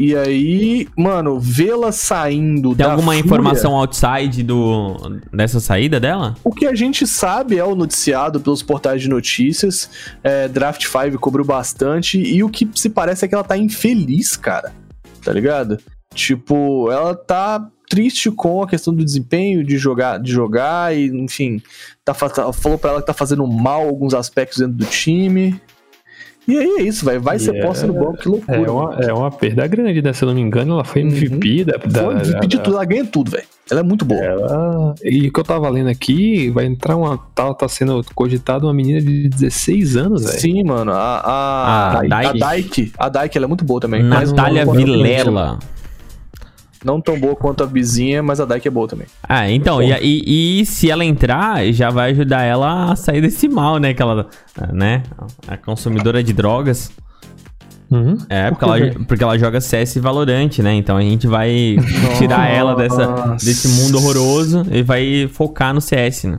E 0.02 0.16
aí, 0.16 0.88
mano, 0.97 1.38
vê-la 1.38 1.92
saindo 1.92 2.75
Tem 2.75 2.87
alguma 2.87 3.12
Fúria- 3.12 3.21
informação 3.26 3.76
outside 3.76 4.42
do, 4.42 4.97
dessa 5.30 5.61
saída 5.61 6.00
dela? 6.00 6.35
O 6.42 6.50
que 6.52 6.66
a 6.66 6.75
gente 6.75 7.07
sabe 7.07 7.59
é 7.59 7.64
o 7.64 7.75
noticiado 7.75 8.40
pelos 8.40 8.62
portais 8.62 9.02
de 9.02 9.11
notícias. 9.11 9.90
é, 10.25 10.49
Draft 10.49 10.87
5 10.87 11.19
cobriu 11.19 11.45
bastante. 11.45 12.19
E 12.19 12.42
o 12.42 12.49
que 12.49 12.66
se 12.75 12.88
parece 12.88 13.26
é 13.26 13.28
que 13.28 13.35
ela 13.35 13.45
tá 13.45 13.59
infeliz, 13.59 14.38
cara. 14.38 14.73
Tá 15.23 15.33
ligado? 15.35 15.76
Tipo, 16.14 16.90
ela 16.90 17.14
tá 17.14 17.69
triste 17.88 18.30
com 18.30 18.62
a 18.62 18.66
questão 18.69 18.95
do 18.95 19.04
desempenho, 19.04 19.62
de 19.62 19.76
jogar, 19.76 20.19
de 20.19 20.30
jogar 20.33 20.97
e, 20.97 21.09
enfim, 21.09 21.61
tá, 22.04 22.14
fa- 22.14 22.52
falou 22.54 22.78
pra 22.78 22.90
ela 22.92 23.00
que 23.00 23.07
tá 23.07 23.12
fazendo 23.12 23.47
mal 23.47 23.83
alguns 23.83 24.14
aspectos 24.14 24.59
dentro 24.61 24.75
do 24.75 24.85
time. 24.87 25.61
E 26.49 26.56
aí 26.59 26.66
é 26.78 26.82
isso, 26.82 27.04
velho. 27.04 27.20
Vai 27.20 27.38
ser 27.38 27.54
E 27.54 27.61
posta 27.62 27.87
no 27.87 27.92
banco, 27.92 28.16
que 28.16 28.28
loucura. 28.28 28.56
É 28.59 28.70
uma, 28.70 28.94
é 28.97 29.12
uma 29.12 29.30
perda 29.30 29.66
grande, 29.66 30.02
né? 30.02 30.12
Se 30.12 30.25
eu 30.25 30.28
não 30.28 30.35
me 30.35 30.40
engano, 30.40 30.75
ela 30.75 30.85
foi 30.85 31.02
Uhum. 31.02 31.09
MVP 31.09 31.64
da. 31.64 31.76
da, 31.76 32.02
Foi 32.02 32.14
MVP 32.14 32.47
de 32.47 32.59
tudo, 32.59 32.76
ela 32.76 32.85
ganha 32.85 33.04
tudo, 33.04 33.30
velho. 33.30 33.44
Ela 33.70 33.80
é 33.80 33.82
muito 33.82 34.04
boa. 34.04 34.20
Ela... 34.20 34.94
E 35.04 35.28
o 35.28 35.32
que 35.32 35.38
eu 35.38 35.44
tava 35.44 35.68
lendo 35.68 35.88
aqui, 35.88 36.50
vai 36.50 36.66
entrar 36.66 36.97
uma. 36.97 37.18
Tá, 37.35 37.54
tá 37.54 37.68
sendo 37.68 38.04
cogitada 38.14 38.66
uma 38.66 38.75
menina 38.75 39.00
de 39.00 39.28
16 39.28 39.97
anos, 39.97 40.25
velho. 40.25 40.40
Sim, 40.40 40.64
mano. 40.64 40.92
A, 40.92 41.20
a, 41.20 41.92
A 41.92 41.99
a. 41.99 42.32
Daik. 42.32 42.92
A 42.99 43.09
Daik, 43.09 43.37
ela 43.37 43.47
é 43.47 43.49
muito 43.49 43.64
boa 43.64 43.80
também. 43.80 44.02
Natália 44.02 44.66
Vilela. 44.66 45.59
Não 46.85 47.01
tão 47.01 47.19
boa 47.21 47.37
quanto 47.37 47.63
a 47.63 47.67
vizinha, 47.67 48.23
mas 48.23 48.41
a 48.41 48.45
Daik 48.47 48.67
é 48.67 48.71
boa 48.71 48.89
também. 48.89 49.07
Ah, 49.29 49.51
então, 49.51 49.83
e, 49.83 49.93
e, 50.01 50.61
e 50.61 50.67
se 50.67 50.91
ela 50.91 51.05
entrar, 51.05 51.65
já 51.73 51.91
vai 51.91 52.13
ajudar 52.13 52.43
ela 52.43 52.93
a 52.93 52.97
sair 52.97 53.21
desse 53.21 53.49
mal, 53.49 53.79
né? 53.79 53.93
Que 53.93 54.01
ela, 54.01 54.27
né? 54.73 55.03
A 55.47 55.57
consumidora 55.59 56.23
de 56.23 56.33
drogas. 56.33 56.91
Uhum. 57.91 58.17
É, 58.29 58.51
Por 58.51 58.59
porque 58.59 58.65
que, 58.65 58.83
ela, 58.83 59.05
porque 59.07 59.25
ela 59.25 59.39
joga 59.39 59.61
CS 59.61 59.97
e 59.97 60.01
Valorante, 60.01 60.63
né? 60.63 60.75
Então 60.75 60.97
a 60.97 61.03
gente 61.03 61.27
vai 61.27 61.77
tirar 62.17 62.49
ela 62.49 62.75
dessa, 62.75 63.35
desse 63.35 63.69
mundo 63.69 63.99
horroroso 63.99 64.65
e 64.71 64.83
vai 64.83 65.29
focar 65.31 65.75
no 65.75 65.81
CS, 65.81 66.25
né? 66.25 66.39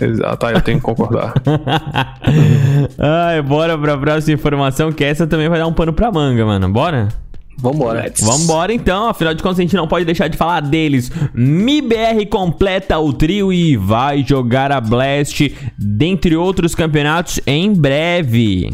Exato, 0.00 0.46
aí 0.46 0.54
eu 0.54 0.60
tenho 0.60 0.78
que 0.78 0.84
concordar. 0.84 1.32
Ai, 2.98 3.40
bora 3.42 3.78
pra 3.78 3.96
próxima 3.96 4.34
informação, 4.34 4.92
que 4.92 5.04
essa 5.04 5.26
também 5.26 5.48
vai 5.48 5.58
dar 5.58 5.66
um 5.66 5.72
pano 5.72 5.92
pra 5.92 6.12
manga, 6.12 6.44
mano. 6.44 6.68
Bora? 6.70 7.08
Vambora. 7.58 8.12
Vambora 8.20 8.72
então, 8.72 9.08
afinal 9.08 9.34
de 9.34 9.42
contas 9.42 9.58
a 9.58 9.62
gente 9.62 9.76
não 9.76 9.88
pode 9.88 10.04
deixar 10.04 10.28
de 10.28 10.36
falar 10.36 10.60
deles. 10.60 11.10
MIBR 11.34 12.26
completa 12.28 12.98
o 12.98 13.12
trio 13.12 13.52
e 13.52 13.76
vai 13.76 14.24
jogar 14.26 14.70
a 14.72 14.80
Blast, 14.80 15.54
dentre 15.78 16.36
outros 16.36 16.74
campeonatos, 16.74 17.40
em 17.46 17.72
breve. 17.72 18.70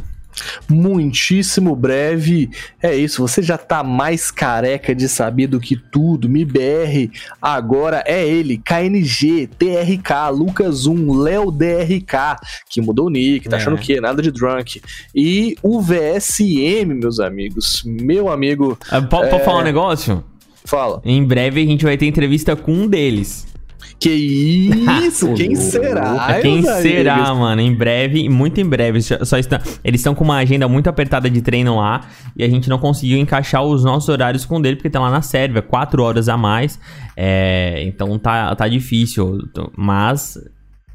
Muitíssimo 0.69 1.75
breve. 1.77 2.51
É 2.83 2.95
isso, 2.95 3.21
você 3.27 3.43
já 3.43 3.57
tá 3.59 3.83
mais 3.83 4.31
careca 4.31 4.95
de 4.95 5.09
saber 5.09 5.47
do 5.47 5.61
que 5.61 5.77
tudo. 5.77 6.29
MIBR 6.29 7.11
agora 7.41 8.03
é 8.07 8.27
ele, 8.27 8.59
KNG, 8.59 9.47
TRK, 9.59 10.31
Lucas 10.33 10.87
1, 10.87 11.13
Léo 11.19 11.51
DRK, 11.51 12.37
que 12.69 12.81
mudou 12.81 13.07
o 13.07 13.11
nick, 13.11 13.49
tá 13.49 13.57
É. 13.57 13.61
achando 13.61 13.77
o 13.77 13.79
quê? 13.81 14.01
Nada 14.01 14.23
de 14.23 14.31
drunk. 14.31 14.81
E 15.15 15.57
o 15.63 15.81
VSM, 15.81 16.95
meus 16.95 17.21
amigos. 17.21 17.83
Meu 17.85 18.29
amigo, 18.29 18.79
Ah, 18.91 19.01
po- 19.03 19.21
Pode 19.21 19.35
É. 19.35 19.39
falar 19.41 19.61
um 19.61 19.65
negócio? 19.65 20.25
fala. 20.65 21.01
Em 21.05 21.23
breve 21.25 21.61
a 21.63 21.67
gente 21.67 21.85
vai 21.85 21.97
ter 21.97 22.07
entrevista 22.07 22.55
com 22.55 22.73
um 22.73 22.87
deles. 22.87 23.47
Que 23.99 24.11
isso? 24.11 25.33
Quem 25.35 25.55
será? 25.55 26.41
Quem 26.41 26.63
será, 26.63 27.35
mano? 27.35 27.61
Em 27.61 27.75
breve, 27.75 28.29
muito 28.29 28.61
em 28.61 28.65
breve. 28.65 29.01
Só 29.03 29.39
estão, 29.39 29.59
eles 29.85 30.01
estão 30.01 30.15
com 30.15 30.25
uma 30.25 30.37
agenda 30.37 30.67
muito 30.69 30.89
apertada 30.89 31.29
de 31.29 31.43
treino 31.43 31.77
lá 31.77 32.03
e 32.37 32.43
a 32.43 32.49
gente 32.49 32.69
não 32.69 32.79
conseguiu 32.79 33.19
encaixar 33.19 33.63
os 33.63 33.85
nossos 33.85 34.09
horários 34.09 34.45
com 34.45 34.57
o 34.57 34.63
dele 34.63 34.77
porque 34.77 34.91
tá 34.91 35.01
lá 35.01 35.11
na 35.11 35.23
Sérvia, 35.23 35.63
quatro 35.63 36.03
horas 36.03 36.29
a 36.29 36.37
mais. 36.37 36.81
É, 37.17 37.83
então 37.85 38.19
tá, 38.19 38.55
tá 38.55 38.67
difícil. 38.67 39.39
Mas 39.77 40.39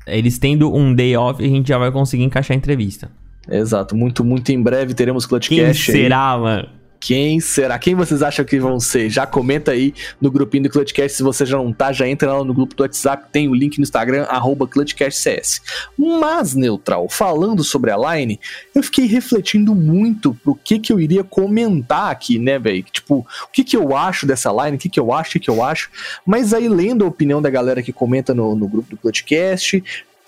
eles 0.07 0.39
tendo 0.39 0.73
um 0.73 0.93
day 0.93 1.15
off, 1.15 1.43
a 1.43 1.47
gente 1.47 1.67
já 1.67 1.77
vai 1.77 1.91
conseguir 1.91 2.23
encaixar 2.23 2.55
a 2.55 2.57
entrevista. 2.57 3.09
Exato, 3.49 3.95
muito, 3.95 4.23
muito 4.23 4.51
em 4.51 4.61
breve 4.61 4.93
teremos 4.93 5.25
Quem 5.25 5.29
Clutchcast 5.29 5.91
aí. 5.91 5.97
será, 5.97 6.37
mano? 6.37 6.67
Quem 7.05 7.39
será? 7.39 7.77
Quem 7.77 7.93
vocês 7.93 8.23
acham 8.23 8.43
que 8.43 8.59
vão 8.59 8.79
ser? 8.79 9.11
Já 9.11 9.27
comenta 9.27 9.73
aí 9.73 9.93
no 10.19 10.31
grupinho 10.31 10.63
do 10.63 10.71
Clutchcast. 10.71 11.15
Se 11.15 11.21
você 11.21 11.45
já 11.45 11.55
não 11.55 11.71
tá, 11.71 11.93
já 11.93 12.07
entra 12.07 12.33
lá 12.33 12.43
no 12.43 12.51
grupo 12.51 12.73
do 12.73 12.81
WhatsApp. 12.81 13.27
Tem 13.31 13.47
o 13.47 13.53
link 13.53 13.77
no 13.77 13.83
Instagram, 13.83 14.23
arroba 14.23 14.67
ClutchCastCS. 14.67 15.61
Mas, 15.95 16.55
Neutral, 16.55 17.07
falando 17.07 17.63
sobre 17.63 17.91
a 17.91 17.95
Line, 17.95 18.39
eu 18.73 18.81
fiquei 18.81 19.05
refletindo 19.05 19.75
muito 19.75 20.33
pro 20.33 20.55
que 20.55 20.79
que 20.79 20.91
eu 20.91 20.99
iria 20.99 21.23
comentar 21.23 22.09
aqui, 22.09 22.39
né, 22.39 22.57
velho? 22.57 22.81
Tipo, 22.81 23.17
o 23.17 23.51
que 23.53 23.63
que 23.63 23.77
eu 23.77 23.95
acho 23.95 24.25
dessa 24.25 24.51
Line, 24.51 24.75
o 24.75 24.79
que 24.79 24.89
que 24.89 24.99
eu 24.99 25.13
acho, 25.13 25.29
o 25.29 25.33
que 25.33 25.41
que 25.41 25.49
eu 25.51 25.63
acho. 25.63 25.91
Mas 26.25 26.55
aí, 26.55 26.67
lendo 26.67 27.05
a 27.05 27.07
opinião 27.07 27.39
da 27.39 27.51
galera 27.51 27.83
que 27.83 27.93
comenta 27.93 28.33
no, 28.33 28.55
no 28.55 28.67
grupo 28.67 28.89
do 28.89 28.97
Clutchcast, 28.97 29.83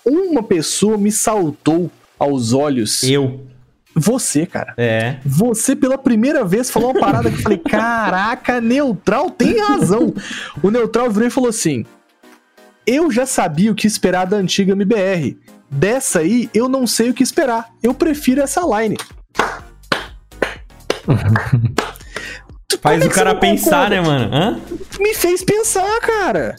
uma 0.06 0.44
pessoa 0.44 0.96
me 0.96 1.10
saltou 1.10 1.90
aos 2.16 2.52
olhos. 2.52 3.02
Eu. 3.02 3.57
Você, 3.94 4.46
cara. 4.46 4.74
É. 4.76 5.16
Você, 5.24 5.74
pela 5.74 5.98
primeira 5.98 6.44
vez, 6.44 6.70
falou 6.70 6.90
uma 6.92 7.00
parada 7.00 7.30
que 7.30 7.36
eu 7.36 7.42
falei: 7.42 7.58
caraca, 7.68 8.60
Neutral 8.60 9.30
tem 9.30 9.58
razão. 9.58 10.14
O 10.62 10.70
Neutral 10.70 11.10
virou 11.10 11.28
e 11.28 11.30
falou 11.30 11.50
assim: 11.50 11.84
Eu 12.86 13.10
já 13.10 13.26
sabia 13.26 13.72
o 13.72 13.74
que 13.74 13.86
esperar 13.86 14.26
da 14.26 14.36
antiga 14.36 14.72
MBR. 14.72 15.36
Dessa 15.70 16.20
aí, 16.20 16.48
eu 16.54 16.68
não 16.68 16.86
sei 16.86 17.10
o 17.10 17.14
que 17.14 17.22
esperar. 17.22 17.68
Eu 17.82 17.92
prefiro 17.92 18.40
essa 18.40 18.62
line. 18.62 18.96
Faz 22.80 23.02
é 23.02 23.06
o 23.06 23.10
cara 23.10 23.34
pensar, 23.34 23.90
concorda? 23.90 23.90
né, 23.90 24.00
mano? 24.00 24.34
Hã? 24.34 24.60
Me 25.00 25.14
fez 25.14 25.42
pensar, 25.42 26.00
cara. 26.00 26.54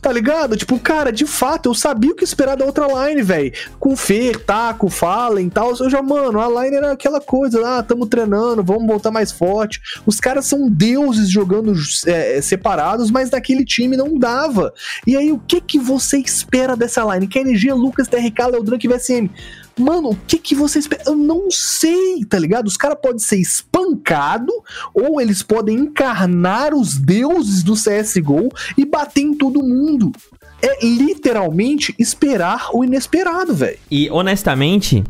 Tá 0.00 0.12
ligado? 0.12 0.56
Tipo, 0.56 0.78
cara, 0.78 1.10
de 1.10 1.26
fato, 1.26 1.68
eu 1.68 1.74
sabia 1.74 2.12
o 2.12 2.14
que 2.14 2.22
esperar 2.22 2.56
da 2.56 2.64
outra 2.64 2.86
line, 2.86 3.22
velho. 3.22 3.52
Com 3.80 3.96
Fer, 3.96 4.38
Taco, 4.44 4.88
Fallen 4.88 5.46
e 5.46 5.50
tal. 5.50 5.74
Eu 5.76 5.90
já, 5.90 6.00
mano, 6.00 6.40
a 6.40 6.62
line 6.62 6.76
era 6.76 6.92
aquela 6.92 7.20
coisa 7.20 7.60
lá, 7.60 7.82
tamo 7.82 8.06
treinando, 8.06 8.62
vamos 8.62 8.86
voltar 8.86 9.10
mais 9.10 9.32
forte. 9.32 9.80
Os 10.06 10.20
caras 10.20 10.46
são 10.46 10.68
deuses 10.68 11.28
jogando 11.28 11.72
é, 12.06 12.40
separados, 12.40 13.10
mas 13.10 13.30
naquele 13.30 13.64
time 13.64 13.96
não 13.96 14.16
dava. 14.16 14.72
E 15.06 15.16
aí, 15.16 15.32
o 15.32 15.38
que 15.38 15.60
que 15.60 15.78
você 15.78 16.18
espera 16.18 16.76
dessa 16.76 17.02
line? 17.02 17.26
KNG, 17.26 17.72
Lucas, 17.72 18.06
TRK, 18.06 18.46
Leodran 18.52 18.78
e 18.80 18.88
VSM. 18.88 19.30
Mano, 19.78 20.10
o 20.10 20.18
que 20.26 20.38
que 20.38 20.54
você 20.54 20.78
espera? 20.78 21.04
Eu 21.06 21.16
não 21.16 21.50
sei, 21.50 22.24
tá 22.28 22.38
ligado? 22.38 22.66
Os 22.66 22.76
caras 22.76 22.98
podem 23.00 23.18
ser 23.18 23.36
espancado 23.36 24.52
ou 24.92 25.20
eles 25.20 25.42
podem 25.42 25.76
encarnar 25.76 26.74
os 26.74 26.96
deuses 26.96 27.62
do 27.62 27.74
CSGO 27.74 28.48
e 28.76 28.84
bater 28.84 29.22
em 29.22 29.34
todo 29.34 29.62
mundo. 29.62 30.12
É 30.60 30.84
literalmente 30.84 31.94
esperar 31.98 32.70
o 32.72 32.84
inesperado, 32.84 33.54
velho. 33.54 33.78
E 33.90 34.10
honestamente, 34.10 35.04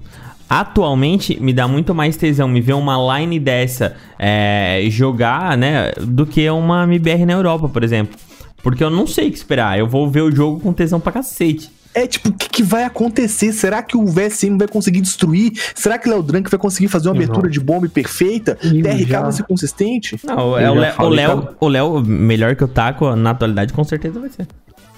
atualmente 0.48 1.40
me 1.40 1.52
dá 1.52 1.66
muito 1.66 1.94
mais 1.94 2.16
tesão 2.16 2.48
me 2.48 2.60
ver 2.60 2.74
uma 2.74 3.18
line 3.18 3.38
dessa 3.40 3.96
é, 4.18 4.86
jogar, 4.90 5.56
né, 5.56 5.92
do 5.98 6.26
que 6.26 6.48
uma 6.50 6.84
MBR 6.84 7.24
na 7.24 7.32
Europa, 7.32 7.68
por 7.68 7.82
exemplo. 7.82 8.18
Porque 8.62 8.82
eu 8.82 8.90
não 8.90 9.06
sei 9.06 9.28
o 9.28 9.30
que 9.30 9.36
esperar. 9.36 9.78
Eu 9.78 9.86
vou 9.86 10.10
ver 10.10 10.22
o 10.22 10.30
jogo 10.30 10.60
com 10.60 10.72
tesão 10.72 11.00
pra 11.00 11.12
cacete. 11.12 11.70
É 11.94 12.06
tipo, 12.06 12.28
o 12.28 12.32
que, 12.32 12.48
que 12.48 12.62
vai 12.62 12.84
acontecer? 12.84 13.52
Será 13.52 13.82
que 13.82 13.96
o 13.96 14.06
VSM 14.06 14.56
vai 14.58 14.68
conseguir 14.68 15.00
destruir? 15.00 15.52
Será 15.74 15.98
que 15.98 16.08
o 16.08 16.12
Léo 16.12 16.22
Drank 16.22 16.48
vai 16.50 16.58
conseguir 16.58 16.88
fazer 16.88 17.08
uma 17.08 17.16
Eu 17.16 17.22
abertura 17.22 17.50
de 17.50 17.58
bomba 17.60 17.88
perfeita? 17.88 18.56
Eu 18.62 18.82
TRK 18.82 19.06
já- 19.06 19.20
vai 19.22 19.32
ser 19.32 19.42
consistente? 19.44 20.20
Não, 20.24 20.56
é 20.58 20.70
o 20.70 20.74
Léo- 21.08 21.56
o 21.60 21.68
Léo, 21.68 22.00
melhor 22.04 22.54
que 22.54 22.62
o 22.64 22.68
Taco 22.68 23.16
na 23.16 23.30
atualidade, 23.30 23.72
com 23.72 23.82
certeza 23.84 24.20
vai 24.20 24.30
ser. 24.30 24.46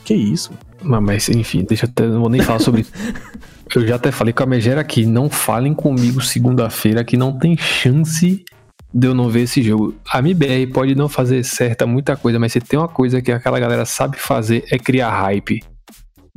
Que 0.05 0.15
isso? 0.15 0.51
Mas, 0.83 1.03
mas, 1.03 1.29
enfim, 1.29 1.65
deixa 1.67 1.87
eu 1.87 1.91
até, 1.91 2.07
não 2.07 2.21
vou 2.21 2.29
nem 2.29 2.43
falar 2.43 2.59
sobre 2.59 2.83
isso. 2.83 2.93
Eu 3.73 3.87
já 3.87 3.95
até 3.95 4.11
falei 4.11 4.33
com 4.35 4.43
a 4.43 4.47
Megera 4.47 4.81
aqui, 4.81 5.07
não 5.07 5.31
falem 5.31 5.73
comigo 5.73 6.21
segunda-feira 6.21 7.05
que 7.05 7.17
não 7.17 7.39
tem 7.39 7.57
chance 7.57 8.45
de 8.93 9.07
eu 9.07 9.15
não 9.15 9.29
ver 9.31 9.43
esse 9.43 9.63
jogo. 9.63 9.95
A 10.13 10.19
MBR 10.19 10.67
pode 10.73 10.97
não 10.97 11.09
fazer 11.09 11.45
certa 11.45 11.87
muita 11.87 12.17
coisa, 12.17 12.37
mas 12.41 12.53
se 12.53 12.61
tem 12.61 12.77
uma 12.77 12.89
coisa 12.89 13.23
que 13.23 13.31
aquela 13.31 13.61
galera 13.61 13.85
sabe 13.85 14.17
fazer 14.19 14.65
é 14.73 14.77
criar 14.77 15.11
hype. 15.11 15.63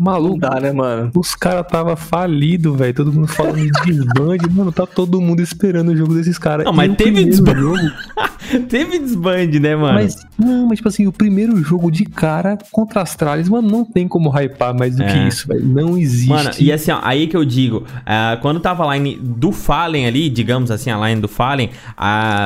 Não 0.03 0.11
Maluco, 0.11 0.39
dá, 0.39 0.59
né, 0.59 0.71
mano? 0.71 1.11
os 1.15 1.33
caras 1.35 1.65
tava 1.67 1.95
falido, 1.95 2.73
velho. 2.75 2.93
Todo 2.93 3.11
mundo 3.13 3.27
falando 3.27 3.57
de 3.57 3.71
desbande. 3.85 4.49
Mano, 4.49 4.71
tá 4.71 4.85
todo 4.85 5.19
mundo 5.21 5.41
esperando 5.41 5.89
o 5.89 5.95
jogo 5.95 6.13
desses 6.13 6.37
caras. 6.37 6.65
Não, 6.65 6.73
E 6.73 6.75
mas 6.75 6.95
teve 6.95 7.23
desbande. 7.25 7.59
jogo, 7.59 7.77
Teve 8.69 8.99
desbande, 8.99 9.59
né, 9.59 9.75
mano? 9.75 9.93
Mas, 9.93 10.15
não, 10.37 10.67
mas 10.67 10.77
tipo 10.77 10.89
assim, 10.89 11.07
o 11.07 11.11
primeiro 11.11 11.55
jogo 11.63 11.89
de 11.89 12.03
cara 12.05 12.57
contra 12.71 13.01
as 13.01 13.15
tralhas, 13.15 13.47
mano, 13.47 13.67
não 13.69 13.85
tem 13.85 14.07
como 14.07 14.29
hypar 14.29 14.77
mais 14.77 14.95
do 14.97 15.03
É. 15.03 15.11
que 15.11 15.27
isso, 15.29 15.47
velho. 15.47 15.65
Não 15.65 15.97
existe. 15.97 16.29
Mano, 16.29 16.49
e 16.59 16.71
assim, 16.71 16.91
ó, 16.91 16.99
aí 17.01 17.27
que 17.27 17.37
eu 17.37 17.45
digo, 17.45 17.83
ah, 18.05 18.37
quando 18.41 18.59
tava 18.59 18.85
a 18.85 18.95
line 18.97 19.15
do 19.21 19.51
Fallen 19.51 20.05
ali, 20.05 20.29
digamos 20.29 20.69
assim, 20.71 20.89
a 20.91 21.07
line 21.07 21.21
do 21.21 21.27
Fallen, 21.29 21.69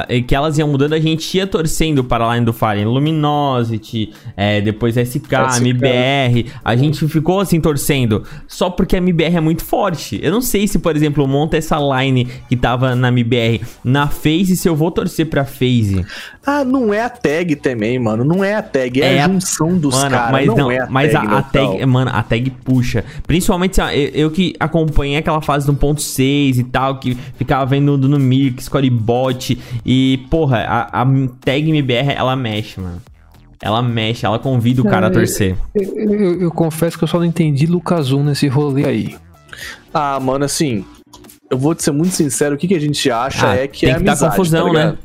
e 0.09 0.21
que 0.21 0.35
elas 0.35 0.57
iam 0.57 0.67
mudando, 0.69 0.93
a 0.93 0.99
gente 0.99 1.35
ia 1.37 1.47
torcendo 1.47 2.03
para 2.03 2.29
a 2.29 2.33
line 2.35 2.45
do 2.45 2.53
Fallen. 2.53 2.85
Luminosity, 2.85 4.13
é, 4.35 4.61
depois 4.61 4.95
SK, 4.95 5.25
SK. 5.49 5.61
MBR. 5.61 6.45
A 6.63 6.75
gente 6.75 7.07
ficou 7.07 7.39
assim 7.47 7.59
torcendo, 7.61 8.23
só 8.47 8.69
porque 8.69 8.95
a 8.95 8.99
MBR 8.99 9.37
é 9.37 9.41
muito 9.41 9.63
forte. 9.63 10.19
Eu 10.21 10.31
não 10.31 10.41
sei 10.41 10.67
se, 10.67 10.77
por 10.79 10.95
exemplo, 10.95 11.27
monta 11.27 11.57
essa 11.57 11.77
line 11.77 12.25
que 12.49 12.55
tava 12.55 12.95
na 12.95 13.07
MBR 13.07 13.61
na 13.83 14.07
FaZe, 14.07 14.55
se 14.57 14.67
eu 14.69 14.75
vou 14.75 14.91
torcer 14.91 15.25
pra 15.27 15.45
FaZe. 15.45 16.05
Ah, 16.45 16.63
não 16.63 16.93
é 16.93 17.01
a 17.01 17.09
tag 17.09 17.55
também, 17.57 17.97
mano. 17.99 18.23
Não 18.23 18.43
é 18.43 18.55
a 18.55 18.61
tag, 18.61 19.01
é, 19.01 19.15
É 19.15 19.21
a 19.21 19.25
a- 19.25 19.29
junção 19.29 19.77
dos 19.77 19.95
caras. 20.01 20.31
mas 20.31 20.47
não, 20.47 20.71
é 20.71 20.79
a 20.79 20.87
mas 20.89 21.11
tag, 21.11 21.27
a, 21.27 21.37
a 21.37 21.41
tag, 21.41 21.85
mano, 21.85 22.11
a 22.13 22.23
tag 22.23 22.49
puxa. 22.63 23.03
Principalmente 23.25 23.79
eu, 23.79 23.87
eu 24.13 24.31
que 24.31 24.53
acompanhei 24.59 25.17
aquela 25.17 25.41
fase 25.41 25.65
do 25.65 25.73
1.6 25.73 26.57
e 26.59 26.63
tal, 26.63 26.99
que 26.99 27.15
ficava 27.37 27.65
vendo 27.65 27.97
no 27.97 28.19
Mix, 28.19 28.65
Scoribot 28.65 29.57
e, 29.85 30.19
porra, 30.29 30.59
a, 30.59 31.01
a 31.01 31.05
tag 31.43 31.69
MBR, 31.69 32.13
ela 32.15 32.35
mexe, 32.35 32.79
mano. 32.79 33.01
Ela 33.61 33.81
mexe, 33.81 34.25
ela 34.25 34.37
convida 34.39 34.81
o 34.81 34.85
cara 34.85 35.07
a 35.07 35.09
torcer. 35.11 35.55
Eu, 35.73 35.93
eu- 36.11 36.41
eu 36.41 36.51
confesso 36.51 36.97
que 36.97 37.03
eu 37.03 37.07
só 37.07 37.17
não 37.17 37.25
entendi 37.25 37.65
Lucas 37.65 38.11
1 38.11 38.23
nesse 38.23 38.47
rolê 38.47 38.85
aí. 38.85 39.15
Ah, 39.93 40.19
mano, 40.19 40.45
assim. 40.45 40.85
Eu 41.49 41.57
vou 41.57 41.73
te 41.73 41.81
ser 41.81 41.91
muito 41.91 42.11
sincero, 42.13 42.55
o 42.55 42.57
que, 42.57 42.67
que 42.67 42.75
a 42.75 42.79
gente 42.79 43.09
acha 43.09 43.49
Ah, 43.51 43.55
é 43.55 43.67
que 43.67 43.85
tem 43.85 43.91
é 43.95 43.97
que 43.97 44.03
dar 44.03 44.11
amizade, 44.11 44.35
confusão, 44.35 44.67
tá 44.67 44.73
né? 44.91 44.97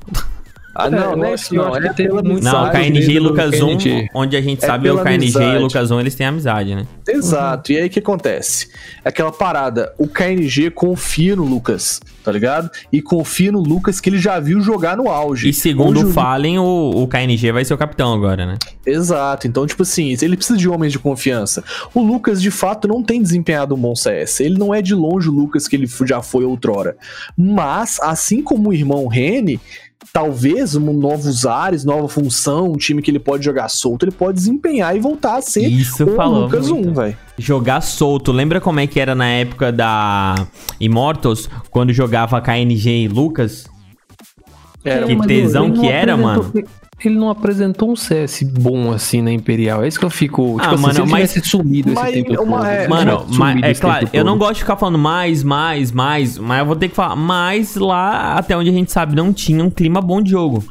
Ah, 0.75 0.89
não, 0.89 1.17
não 1.17 1.25
é 1.27 1.35
acho- 1.35 1.55
não. 1.55 1.75
acho 1.75 1.87
É 1.87 1.93
pela 1.93 2.23
Não, 2.23 2.65
o 2.67 2.71
KNG 2.71 3.13
e 3.13 3.19
Lucas 3.19 3.61
1, 3.61 3.77
KNG. 3.77 4.09
onde 4.15 4.37
a 4.37 4.41
gente 4.41 4.65
É 4.65 4.67
sabe 4.67 4.89
o 4.89 4.95
pela 4.97 5.05
KNG 5.05 5.39
e 5.39 5.57
o. 5.57 5.61
Lucas 5.63 5.91
1, 5.91 6.01
eles 6.01 6.15
têm 6.15 6.27
amizade, 6.27 6.75
né? 6.75 6.87
Exato. 7.07 7.73
E 7.73 7.77
aí 7.79 7.87
o 7.87 7.91
que 7.91 7.99
acontece? 7.99 8.69
É 9.05 9.09
aquela 9.11 9.31
parada, 9.33 9.93
o 9.99 10.07
KNG 10.09 10.71
confia 10.71 11.37
no 11.37 11.45
Lucas, 11.45 12.01
tá 12.25 12.33
ligado? 12.33 12.71
E 12.93 13.03
confia 13.03 13.53
no 13.53 13.61
Lucas 13.61 14.01
que 14.01 14.09
ele 14.09 14.19
já 14.19 14.41
viu 14.41 14.61
jogar 14.61 14.97
no 14.97 15.09
auge. 15.11 15.49
E 15.49 15.53
segundo 15.53 16.01
o 16.01 16.09
o- 16.09 16.13
Fallen, 16.13 16.59
o, 16.59 16.91
o 17.03 17.07
KNG 17.07 17.53
vai 17.53 17.65
ser 17.65 17.75
o 17.75 17.79
capitão 17.79 18.15
agora, 18.15 18.47
né? 18.47 18.57
Exato. 18.87 19.47
Então, 19.47 19.67
tipo 19.67 19.83
assim, 19.83 20.17
ele 20.23 20.37
precisa 20.37 20.59
de 20.59 20.69
homens 20.69 20.93
de 20.93 20.99
confiança. 20.99 21.63
O 21.95 22.01
Lucas, 22.01 22.41
de 22.41 22.51
fato, 22.51 22.89
não 22.89 23.03
tem 23.03 23.21
desempenhado 23.23 23.75
um 23.75 23.79
bom 23.79 23.95
CS. 23.95 24.41
Ele 24.41 24.59
não 24.59 24.73
é 24.75 24.81
de 24.81 24.95
longe 24.95 25.29
o 25.29 25.33
Lucas 25.33 25.69
que 25.69 25.77
ele 25.77 25.89
já 26.07 26.23
foi 26.23 26.45
outrora. 26.45 26.97
Mas, 27.37 27.99
assim 28.01 28.43
como 28.43 28.71
o 28.71 28.73
irmão 28.73 29.07
Rene, 29.07 29.61
talvez 30.13 30.75
um 30.75 30.93
novos 30.93 31.45
ares, 31.45 31.85
nova 31.85 32.09
função, 32.09 32.73
um 32.73 32.77
time 32.77 33.03
que 33.03 33.11
ele 33.11 33.19
pode 33.19 33.45
jogar 33.45 33.69
solto, 33.69 34.05
ele 34.05 34.13
pode 34.13 34.39
desempenhar 34.39 34.97
e 34.97 35.01
voltar 35.01 35.37
a 35.37 35.43
ser 35.43 35.67
Isso 35.67 36.05
o 36.05 36.17
falou. 36.17 36.45
Lucas 36.45 36.69
muito. 36.69 36.89
1, 36.91 36.95
velho. 36.95 37.17
Jogar 37.39 37.81
solto. 37.83 38.33
Lembra 38.33 38.61
como 38.61 38.81
é 38.81 38.87
que 38.87 38.99
era 39.01 39.15
na 39.15 39.27
época 39.29 39.71
da 39.73 40.35
Immortals, 40.81 41.49
quando 41.71 41.93
jogava 41.93 42.41
KNG 42.41 43.05
e 43.05 43.09
Lucas? 43.09 43.67
Era 44.85 45.07
Que 45.07 45.17
tesão 45.27 45.71
que 45.73 45.87
era, 45.87 46.15
apresentou- 46.15 46.65
Ele 47.09 47.19
não 47.19 47.29
apresentou 47.31 47.91
um 47.91 47.97
CS 47.97 48.43
bom 48.43 48.93
assim 48.93 49.21
na 49.23 49.33
Imperial. 49.33 49.83
É 49.85 49.89
isso 49.89 49.99
que 49.99 50.05
eu 50.05 50.11
fico. 50.11 50.57
Ah, 50.59 50.63
Tipo 50.63 50.75
assim, 50.75 50.83
mano, 50.83 50.95
se 50.95 51.01
ele 51.03 51.11
mas- 51.11 51.31
tivesse 51.33 51.49
sumido 51.49 51.93
mas 51.95 52.15
esse 52.15 52.25
tempo 52.25 52.43
uma- 52.43 52.59
todo. 52.59 52.67
é- 52.67 52.89
Mano, 52.89 53.27
mas, 53.31 53.63
é 53.63 53.75
claro, 53.75 54.09
eu 54.13 54.25
não 54.25 54.39
gosto 54.39 54.55
de 54.55 54.61
ficar 54.61 54.77
falando 54.77 54.99
mais, 54.99 55.43
mais, 55.43 55.91
mais, 55.93 56.39
mas 56.39 56.59
eu 56.61 56.67
vou 56.67 56.77
ter 56.77 56.89
que 56.89 56.95
falar 56.95 57.17
mais 57.17 57.77
lá, 57.77 58.35
até 58.35 58.57
onde 58.57 58.71
a 58.71 58.73
gente 58.73 58.93
sabe, 58.93 59.15
não 59.17 59.33
tinha 59.33 59.63
um 59.65 59.71
clima 59.71 60.01
bom 60.01 60.23
de 60.23 60.31
jogo. 60.31 60.63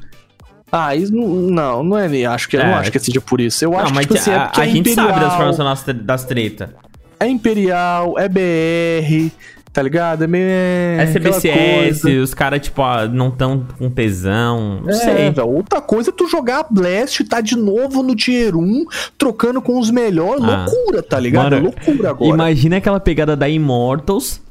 Ah, 0.72 0.96
isso 0.96 1.14
não, 1.14 1.28
não, 1.28 1.84
não 1.84 1.98
é 1.98 2.08
nem. 2.08 2.26
Acho 2.26 2.48
que 2.48 2.56
eu 2.56 2.62
É. 2.62 2.66
não 2.66 2.76
acho 2.76 2.92
que 2.92 3.00
seja 3.00 3.20
por 3.20 3.42
isso. 3.42 3.66
Eu 3.66 3.72
não, 3.72 3.80
acho 3.80 3.94
mas 3.94 4.06
que 4.06 4.14
tipo, 4.14 4.20
assim, 4.22 4.32
é 4.32 4.36
a, 4.38 4.46
porque 4.46 4.62
a 4.62 4.66
é 4.66 4.70
gente 4.70 4.90
sabe 4.94 5.08
das 5.08 5.16
Imperial, 5.18 5.38
formações 5.38 5.68
das, 5.70 5.84
tre- 5.84 5.94
das 5.94 6.24
treta. 6.24 6.76
É 7.20 7.28
Imperial, 7.28 8.18
é 8.18 8.30
BR, 8.30 9.32
tá 9.74 9.82
ligado? 9.82 10.24
É 10.24 10.28
meio. 10.28 10.44
É 10.46 11.06
coisa. 11.08 12.10
os 12.22 12.34
caras, 12.34 12.62
tipo, 12.62 12.82
não 13.12 13.32
tão 13.32 13.66
com 13.78 13.90
tesão. 13.90 14.82
Não 14.82 14.90
É, 14.90 14.94
sei. 14.94 15.14
velho. 15.32 15.48
Outra 15.48 15.82
coisa 15.82 16.10
é 16.10 16.14
tu 16.14 16.28
jogar 16.28 16.66
Blast, 16.70 17.24
tá 17.26 17.42
de 17.42 17.56
novo 17.56 18.04
no 18.04 18.16
Tier 18.16 18.56
1, 18.56 18.86
trocando 19.18 19.62
com 19.62 19.80
os 19.80 19.90
melhores. 19.90 20.44
Ah. 20.44 20.66
Loucura, 20.66 21.02
tá 21.04 21.20
ligado? 21.20 21.52
Mano, 21.54 21.64
loucura 21.66 22.10
agora. 22.10 22.34
Imagina 22.34 22.78
aquela 22.78 23.00
pegada 23.00 23.36
da 23.36 23.48
Immortals 23.50 24.42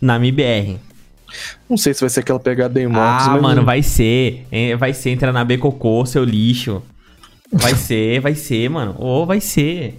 na 0.00 0.16
MBR. 0.16 0.78
Não 1.68 1.76
sei 1.76 1.92
se 1.92 2.00
vai 2.00 2.08
ser 2.08 2.20
aquela 2.20 2.40
pegada 2.40 2.74
da 2.74 2.80
Immortals, 2.80 3.28
Ah, 3.28 3.38
mano, 3.40 3.64
vai 3.64 3.82
ser. 3.82 4.46
Vai 4.78 4.92
ser 4.94 5.10
entrar 5.10 5.32
na 5.32 5.44
B 5.44 5.58
Cocô, 5.58 6.04
seu 6.06 6.24
lixo. 6.24 6.82
Vai 7.52 7.74
ser, 7.76 8.20
vai 8.20 8.34
ser, 8.34 8.68
mano. 8.70 8.94
Ou 8.98 9.26
vai 9.26 9.40
ser. 9.40 9.98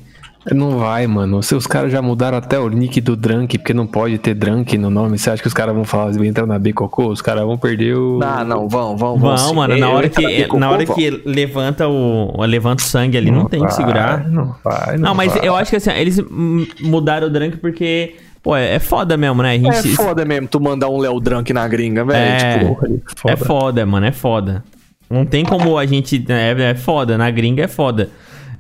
Não 0.53 0.77
vai, 0.77 1.05
mano. 1.07 1.41
Se 1.43 1.53
os 1.55 1.67
caras 1.67 1.91
já 1.91 2.01
mudaram 2.01 2.37
até 2.37 2.57
o 2.59 2.69
nick 2.69 2.99
do 3.01 3.15
Drunk, 3.15 3.57
porque 3.57 3.73
não 3.73 3.85
pode 3.85 4.17
ter 4.17 4.33
Drunk 4.33 4.77
no 4.77 4.89
nome, 4.89 5.17
você 5.17 5.29
acha 5.29 5.41
que 5.41 5.47
os 5.47 5.53
caras 5.53 5.73
vão 5.75 5.83
falar, 5.83 6.13
entrar 6.25 6.45
na 6.45 6.57
B 6.57 6.73
Cocô? 6.73 7.07
Os 7.07 7.21
caras 7.21 7.43
vão 7.43 7.57
perder 7.57 7.95
o. 7.95 8.19
Ah, 8.23 8.43
não, 8.43 8.67
vão, 8.67 8.95
vão, 8.97 9.17
Vão, 9.17 9.37
sim. 9.37 9.55
mano, 9.55 9.77
na 9.77 9.87
Eu 9.87 9.91
hora 9.91 10.09
que, 10.09 10.47
na 10.57 10.69
hora 10.71 10.85
vão. 10.85 10.95
que 10.95 11.09
levanta 11.25 11.87
o. 11.87 12.41
Levanta 12.45 12.83
o 12.83 12.85
sangue 12.85 13.17
ali, 13.17 13.31
não, 13.31 13.45
tem 13.45 13.59
que 13.59 13.65
vai, 13.67 13.75
segurar. 13.75 14.27
Não 14.29 14.55
vai, 14.63 14.97
não 14.97 15.09
Não, 15.09 15.15
mas 15.15 15.33
vai. 15.33 15.47
eu 15.47 15.55
acho 15.55 15.69
que 15.71 15.77
assim, 15.77 15.91
eles 15.91 16.19
mudaram 16.81 17.27
o 17.27 17.29
Drunk 17.29 17.57
porque. 17.57 18.15
Pô, 18.41 18.55
é 18.55 18.75
é 18.75 18.79
foda 18.79 19.17
mesmo, 19.17 19.41
né? 19.43 19.51
A 19.51 19.57
gente, 19.57 19.91
É 19.91 19.95
foda 19.95 20.23
mesmo 20.23 20.47
tu 20.47 20.59
mandar 20.61 20.87
um 20.89 20.97
Léo 20.97 21.19
Drunk 21.19 21.51
na 21.51 21.67
gringa, 21.67 22.05
velho. 22.05 22.17
É. 22.17 22.59
Tipo, 22.59 22.75
Porra, 23.21 23.33
É 23.33 23.35
foda, 23.35 23.85
mano, 23.85 24.05
é 24.05 24.11
foda. 24.11 24.63
Não 25.09 25.25
tem 25.25 25.43
como 25.43 25.77
a 25.77 25.85
gente. 25.85 26.23
É, 26.29 26.69
é 26.71 26.75
foda, 26.75 27.17
na 27.17 27.29
gringa 27.29 27.63
é 27.63 27.67
foda. 27.67 28.09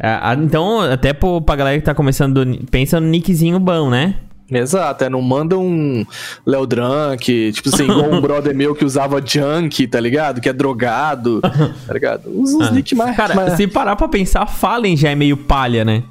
Ah, 0.01 0.31
ah, 0.31 0.33
então, 0.35 0.79
até 0.81 1.11
pro, 1.13 1.41
pra 1.41 1.55
galera 1.55 1.77
que 1.77 1.83
tá 1.85 1.93
começando, 1.93 2.41
pensa 2.71 2.99
no 2.99 3.07
nickzinho 3.07 3.59
bom, 3.59 3.89
né? 3.89 4.15
Exato, 4.51 5.03
é, 5.03 5.09
não 5.09 5.21
manda 5.21 5.57
um 5.59 6.03
Léo 6.43 6.65
Drunk, 6.65 7.51
tipo 7.51 7.69
assim, 7.69 7.83
igual 7.83 8.09
um 8.11 8.19
brother 8.21 8.55
meu 8.55 8.73
que 8.73 8.83
usava 8.83 9.21
junk, 9.23 9.85
tá 9.85 9.99
ligado? 9.99 10.41
Que 10.41 10.49
é 10.49 10.53
drogado, 10.53 11.39
tá 11.41 11.93
ligado? 11.93 12.23
Usa 12.33 12.57
os 12.57 12.71
nick 12.71 12.95
mais. 12.95 13.15
Cara, 13.15 13.35
mais- 13.35 13.53
se 13.53 13.67
parar 13.67 13.95
pra 13.95 14.07
pensar, 14.07 14.47
Fallen 14.47 14.97
já 14.97 15.09
é 15.11 15.15
meio 15.15 15.37
palha, 15.37 15.85
né? 15.85 16.01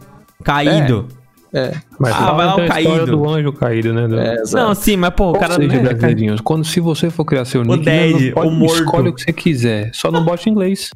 Caído. 0.45 1.09
É, 1.53 1.73
Mas 1.99 2.13
Ah, 2.13 2.17
fala 2.19 2.33
vai 2.37 2.47
lá 2.47 2.57
o 2.57 2.69
caído. 2.69 3.07
do 3.07 3.29
anjo 3.29 3.53
caído, 3.55 3.93
né? 3.95 4.07
Do... 4.07 4.21
é. 4.21 4.37
Não, 4.53 4.75
sim, 4.75 4.97
mas 4.99 5.11
pô, 5.15 5.25
o 5.25 5.27
Ou 5.29 5.39
cara. 5.39 5.55
seja, 5.55 5.67
né, 5.67 5.79
brasileirinhos, 5.81 6.41
quando 6.43 6.65
se 6.65 6.79
você 6.79 7.09
for 7.11 7.25
criar 7.25 7.47
seu 7.47 7.65
nick, 7.65 7.85
Dead, 7.87 8.13
não 8.27 8.33
pode, 8.35 8.49
o 8.49 8.51
morto. 8.53 8.75
escolhe 8.77 9.09
o 9.09 9.13
que 9.15 9.23
você 9.23 9.33
quiser. 9.33 9.91
Só 9.95 10.13
não 10.13 10.23
bote 10.23 10.49
em 10.49 10.53
inglês. 10.53 10.91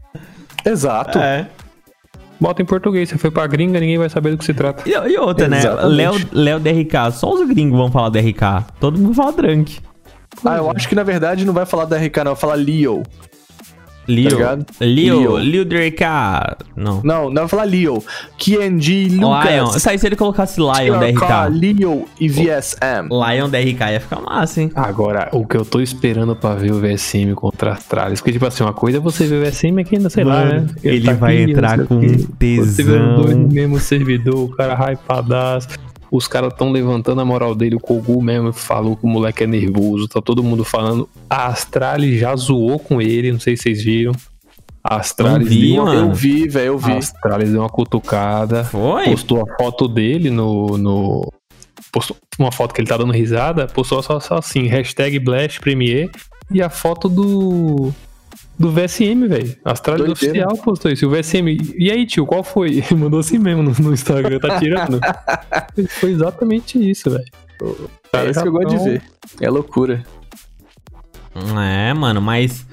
Exato. 0.64 1.18
É. 1.18 1.48
Bota 2.42 2.60
em 2.60 2.64
português. 2.64 3.08
Você 3.08 3.16
foi 3.16 3.30
pra 3.30 3.46
gringa, 3.46 3.78
ninguém 3.78 3.96
vai 3.96 4.08
saber 4.08 4.32
do 4.32 4.36
que 4.36 4.44
se 4.44 4.52
trata. 4.52 4.82
E, 4.84 4.90
e 4.92 5.16
outra, 5.16 5.46
né? 5.46 5.58
Exatamente. 5.58 5.96
Léo, 5.96 6.14
Léo 6.32 6.58
DRK. 6.58 7.12
Só 7.12 7.32
os 7.32 7.48
gringos 7.48 7.78
vão 7.78 7.88
falar 7.88 8.08
DRK. 8.08 8.66
Todo 8.80 8.98
mundo 8.98 9.14
fala 9.14 9.30
Drunk. 9.32 9.78
Ah, 10.44 10.56
eu 10.56 10.68
acho 10.68 10.88
que 10.88 10.94
na 10.96 11.04
verdade 11.04 11.44
não 11.44 11.54
vai 11.54 11.64
falar 11.64 11.84
da 11.84 11.96
RK, 11.96 12.16
não, 12.18 12.24
vai 12.32 12.36
falar 12.36 12.54
Leo. 12.54 13.04
Leo. 14.06 14.30
ligado? 14.30 14.66
Leo. 14.80 15.20
Leo. 15.20 15.36
Leo 15.36 15.64
DRK. 15.64 16.02
Não. 16.76 17.00
Não, 17.04 17.24
não 17.30 17.42
vai 17.42 17.48
falar 17.48 17.64
Leo. 17.64 18.02
KNG, 18.38 19.08
Lion. 19.08 19.28
Lucas, 19.64 19.82
Sai 19.82 19.98
se 19.98 20.06
ele 20.06 20.16
colocasse 20.16 20.60
Lion 20.60 20.98
DRK. 20.98 21.48
Leo 21.50 22.06
e 22.20 22.28
VSM. 22.28 23.08
Lion 23.10 23.48
DRK 23.48 23.92
ia 23.92 24.00
ficar 24.00 24.20
massa, 24.20 24.60
hein? 24.62 24.70
Agora, 24.74 25.28
o 25.32 25.46
que 25.46 25.56
eu 25.56 25.64
tô 25.64 25.80
esperando 25.80 26.34
pra 26.34 26.54
ver 26.54 26.72
o 26.72 26.80
VSM 26.80 27.34
contra 27.34 27.72
as 27.72 27.84
tralhas. 27.84 28.20
Porque, 28.20 28.32
tipo 28.32 28.46
assim, 28.46 28.62
uma 28.62 28.72
coisa 28.72 28.98
é 28.98 29.00
você 29.00 29.26
ver 29.26 29.42
o 29.42 29.50
VSM 29.50 29.80
aqui 29.80 29.96
ainda, 29.96 30.10
sei 30.10 30.24
lá, 30.24 30.44
Mano, 30.44 30.60
né? 30.62 30.66
ele 30.82 31.12
vai 31.14 31.42
entrar 31.42 31.78
não 31.78 31.86
sei 31.86 31.96
o 31.96 32.00
com 32.00 32.00
quê. 32.00 32.56
Você 32.56 32.82
vê 32.82 32.92
tesão. 32.98 33.16
no 33.18 33.48
mesmo 33.48 33.78
servidor, 33.78 34.36
o 34.36 34.48
cara 34.48 34.74
hypadaço. 34.74 35.68
Os 36.12 36.28
caras 36.28 36.52
tão 36.52 36.70
levantando 36.70 37.22
a 37.22 37.24
moral 37.24 37.54
dele. 37.54 37.76
O 37.76 37.80
Kogu 37.80 38.20
mesmo 38.20 38.52
falou 38.52 38.94
que 38.94 39.04
o 39.06 39.08
moleque 39.08 39.44
é 39.44 39.46
nervoso. 39.46 40.06
Tá 40.06 40.20
todo 40.20 40.44
mundo 40.44 40.62
falando. 40.62 41.08
A 41.30 41.46
Astralis 41.46 42.20
já 42.20 42.36
zoou 42.36 42.78
com 42.78 43.00
ele. 43.00 43.32
Não 43.32 43.40
sei 43.40 43.56
se 43.56 43.62
vocês 43.62 43.82
viram. 43.82 44.12
A 44.84 44.96
Astralis 44.96 45.48
vi, 45.48 45.72
deu 45.72 45.82
uma-. 45.82 45.94
Eu 45.94 46.12
vi, 46.12 46.46
velho, 46.46 46.66
eu 46.66 46.78
vi. 46.78 46.92
A 46.92 46.98
Astralis 46.98 47.50
deu 47.50 47.60
uma 47.60 47.70
cutucada. 47.70 48.62
Foi? 48.64 49.06
Postou 49.06 49.40
a 49.40 49.56
foto 49.56 49.88
dele 49.88 50.28
no. 50.28 50.76
no 50.76 51.32
postou 51.90 52.14
uma 52.38 52.52
foto 52.52 52.74
que 52.74 52.82
ele 52.82 52.88
tá 52.88 52.98
dando 52.98 53.12
risada. 53.12 53.66
Postou 53.66 54.02
só, 54.02 54.20
só 54.20 54.36
assim: 54.36 54.66
hashtag 54.66 55.18
Blast 55.18 55.60
Premier. 55.60 56.10
E 56.50 56.60
a 56.60 56.68
foto 56.68 57.08
do. 57.08 57.90
Do 58.62 58.70
VSM, 58.70 59.26
velho. 59.26 59.56
Astralis 59.64 60.06
Doideira. 60.06 60.46
oficial 60.46 60.64
postou 60.64 60.92
isso. 60.92 61.04
E 61.04 61.08
o 61.08 61.10
VSM. 61.10 61.74
E 61.76 61.90
aí, 61.90 62.06
tio, 62.06 62.24
qual 62.24 62.44
foi? 62.44 62.76
Ele 62.78 62.94
mandou 62.94 63.18
assim 63.18 63.36
mesmo 63.36 63.60
no, 63.60 63.72
no 63.72 63.92
Instagram, 63.92 64.38
tá 64.38 64.60
tirando. 64.60 65.00
foi 65.98 66.12
exatamente 66.12 66.78
isso, 66.78 67.10
velho. 67.10 67.24
É 68.12 68.30
isso 68.30 68.40
que 68.40 68.46
eu 68.46 68.52
gosto 68.52 68.68
de 68.68 68.84
ver. 68.84 69.02
É 69.40 69.50
loucura. 69.50 70.04
É, 71.58 71.92
mano, 71.92 72.22
mas. 72.22 72.64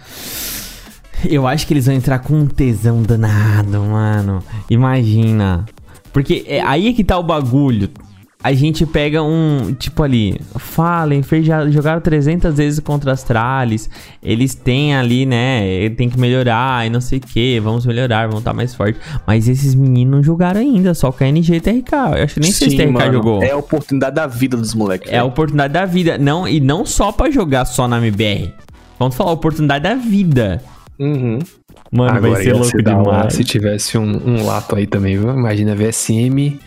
Eu 1.27 1.47
acho 1.47 1.65
que 1.65 1.73
eles 1.73 1.87
vão 1.87 1.95
entrar 1.95 2.19
com 2.19 2.35
um 2.35 2.45
tesão 2.45 3.01
danado, 3.01 3.81
mano. 3.81 4.43
Imagina. 4.69 5.65
Porque 6.13 6.45
é, 6.47 6.61
aí 6.61 6.89
é 6.89 6.93
que 6.93 7.03
tá 7.03 7.17
o 7.17 7.23
bagulho. 7.23 7.89
A 8.41 8.53
gente 8.53 8.85
pega 8.85 9.21
um. 9.21 9.73
Tipo 9.77 10.01
ali. 10.01 10.39
Fallen, 10.57 11.21
fez, 11.21 11.45
já 11.45 11.69
jogaram 11.69 11.99
300 11.99 12.55
vezes 12.55 12.79
contra 12.79 13.11
as 13.11 13.19
Astralis. 13.19 13.89
Eles 14.23 14.55
têm 14.55 14.95
ali, 14.95 15.25
né? 15.25 15.89
Tem 15.89 16.09
que 16.09 16.17
melhorar 16.17 16.87
e 16.87 16.89
não 16.89 17.01
sei 17.01 17.19
o 17.19 17.21
que. 17.21 17.59
Vamos 17.59 17.85
melhorar, 17.85 18.27
vamos 18.27 18.39
estar 18.39 18.53
mais 18.53 18.73
forte. 18.73 18.97
Mas 19.27 19.49
esses 19.49 19.75
meninos 19.75 20.15
não 20.15 20.23
jogaram 20.23 20.61
ainda. 20.61 20.93
Só 20.93 21.09
o 21.09 21.13
KNG 21.13 21.55
e 21.55 21.59
TRK. 21.59 21.93
Eu 22.17 22.23
acho 22.23 22.35
que 22.35 22.39
nem 22.39 22.51
sei 22.51 22.69
se 22.69 22.77
Sim, 22.77 22.83
TRK 22.83 22.91
mano, 22.93 23.13
jogou. 23.13 23.43
É 23.43 23.51
a 23.51 23.57
oportunidade 23.57 24.15
da 24.15 24.25
vida 24.25 24.55
dos 24.55 24.73
moleques. 24.73 25.11
É 25.11 25.17
a 25.17 25.25
oportunidade 25.25 25.73
da 25.73 25.85
vida. 25.85 26.17
Não, 26.17 26.47
e 26.47 26.61
não 26.61 26.85
só 26.85 27.11
pra 27.11 27.29
jogar 27.29 27.65
só 27.65 27.89
na 27.89 27.97
MBR. 27.97 28.53
Vamos 28.97 29.15
falar 29.15 29.33
oportunidade 29.33 29.83
da 29.83 29.95
vida. 29.95 30.63
Uhum. 30.97 31.39
Mano, 31.91 32.17
Agora 32.17 32.33
vai 32.33 32.43
ser 32.43 32.49
ia 32.49 32.53
louco 32.53 32.77
hora 32.77 32.83
demais. 32.83 33.33
se 33.33 33.43
tivesse 33.43 33.97
um, 33.97 34.21
um 34.25 34.45
lato 34.45 34.75
aí 34.75 34.85
também, 34.85 35.17
viu? 35.17 35.29
Imagina 35.31 35.75
VSM, 35.75 36.59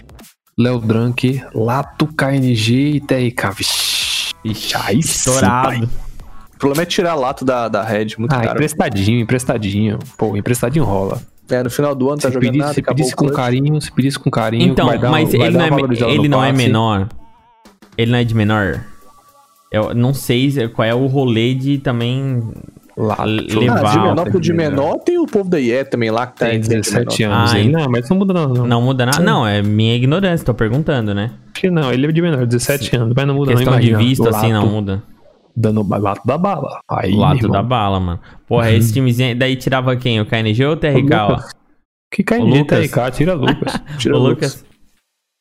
Léo 0.58 0.78
Drunk, 0.78 1.42
Lato, 1.54 2.06
KNG 2.06 2.96
e 2.96 3.00
TRK. 3.00 3.50
Vixe, 3.56 4.34
Ixi, 4.44 4.76
aí 4.76 5.02
sim, 5.02 5.08
estourado. 5.10 5.88
O 6.54 6.58
problema 6.58 6.82
é 6.82 6.86
tirar 6.86 7.14
lato 7.14 7.44
da, 7.44 7.68
da 7.68 7.82
Red, 7.82 8.08
muito 8.18 8.32
Ah, 8.32 8.40
caro. 8.40 8.52
emprestadinho, 8.52 9.20
emprestadinho. 9.20 9.98
Pô, 10.16 10.36
emprestadinho 10.36 10.84
rola. 10.84 11.20
É, 11.50 11.62
no 11.62 11.70
final 11.70 11.94
do 11.94 12.08
ano 12.08 12.18
tá 12.20 12.28
Se 12.28 12.34
jogando 12.34 12.40
pedisse, 12.50 12.58
nada, 12.60 12.74
se 12.74 12.82
pedisse 12.82 13.16
com 13.16 13.28
carinho, 13.28 13.80
se 13.80 13.90
pedisse 13.92 14.18
com 14.18 14.30
carinho, 14.30 14.70
Então, 14.70 14.86
vai 14.86 14.98
dar, 14.98 15.10
mas 15.10 15.32
vai 15.32 15.48
ele 15.48 15.58
dar 15.58 15.70
não, 15.70 15.78
é, 15.78 16.10
ele 16.14 16.28
não 16.28 16.44
é 16.44 16.52
menor. 16.52 17.08
Ele 17.98 18.10
não 18.10 18.18
é 18.18 18.24
de 18.24 18.34
menor. 18.34 18.84
Eu 19.70 19.92
não 19.94 20.14
sei 20.14 20.50
se- 20.50 20.68
qual 20.68 20.86
é 20.86 20.94
o 20.94 21.06
rolê 21.06 21.54
de 21.54 21.78
também 21.78 22.52
Ver. 22.96 23.58
levar 23.58 23.86
Ah, 23.86 23.90
de 23.92 23.98
menor 24.00 24.30
pro 24.30 24.40
de 24.40 24.52
menor 24.52 24.98
tem 24.98 25.18
o 25.18 25.26
povo 25.26 25.48
da 25.48 25.58
IE 25.58 25.84
também 25.84 26.10
lá 26.10 26.26
que 26.26 26.38
tá 26.38 26.46
Tem 26.46 26.56
em 26.56 26.60
17 26.60 27.22
menor. 27.22 27.34
anos 27.36 27.52
Ah, 27.52 27.56
aí. 27.56 27.62
hein? 27.62 27.70
Não, 27.70 27.88
mas 27.90 28.08
não 28.10 28.16
muda 28.18 28.34
não. 28.34 28.48
não. 28.48 28.66
não 28.66 28.82
muda 28.82 29.06
nada. 29.06 29.20
Não, 29.20 29.46
é 29.46 29.62
minha 29.62 29.94
ignorância, 29.94 30.44
tô 30.44 30.52
perguntando, 30.54 31.14
né? 31.14 31.30
Acho 31.52 31.60
que 31.62 31.70
não, 31.70 31.92
ele 31.92 32.06
é 32.06 32.12
de 32.12 32.22
menor, 32.22 32.46
17 32.46 32.96
anos, 32.96 33.14
mas 33.16 33.26
não 33.26 33.34
muda 33.34 33.52
Questão 33.52 33.72
não, 33.72 33.80
de 33.80 33.88
imagina, 33.88 34.08
vista, 34.08 34.28
assim, 34.30 34.52
não 34.52 34.62
Lato. 34.64 34.72
muda. 34.74 35.02
dando 35.56 35.86
lado 35.88 36.20
da 36.24 36.38
bala. 36.38 36.80
Aí, 36.90 37.14
Lado 37.14 37.40
meu 37.40 37.50
da 37.50 37.58
irmão, 37.58 37.68
bala, 37.68 38.00
mano. 38.00 38.20
Porra, 38.46 38.70
esse 38.72 38.92
timezinho. 38.92 39.36
Daí 39.38 39.56
tirava 39.56 39.94
quem? 39.96 40.20
O 40.20 40.26
KNG 40.26 40.64
ou 40.66 40.72
o 40.72 40.76
TRK, 40.76 41.14
ó? 41.14 41.28
Lucas. 41.32 41.50
Que 42.10 42.22
O 42.22 42.24
KNG. 42.24 42.64
TRK, 42.64 43.10
tira 43.12 43.34
Lucas. 43.34 43.80
Tira 43.98 44.16
o 44.16 44.18
Lucas. 44.18 44.54
Lucas. 44.56 44.71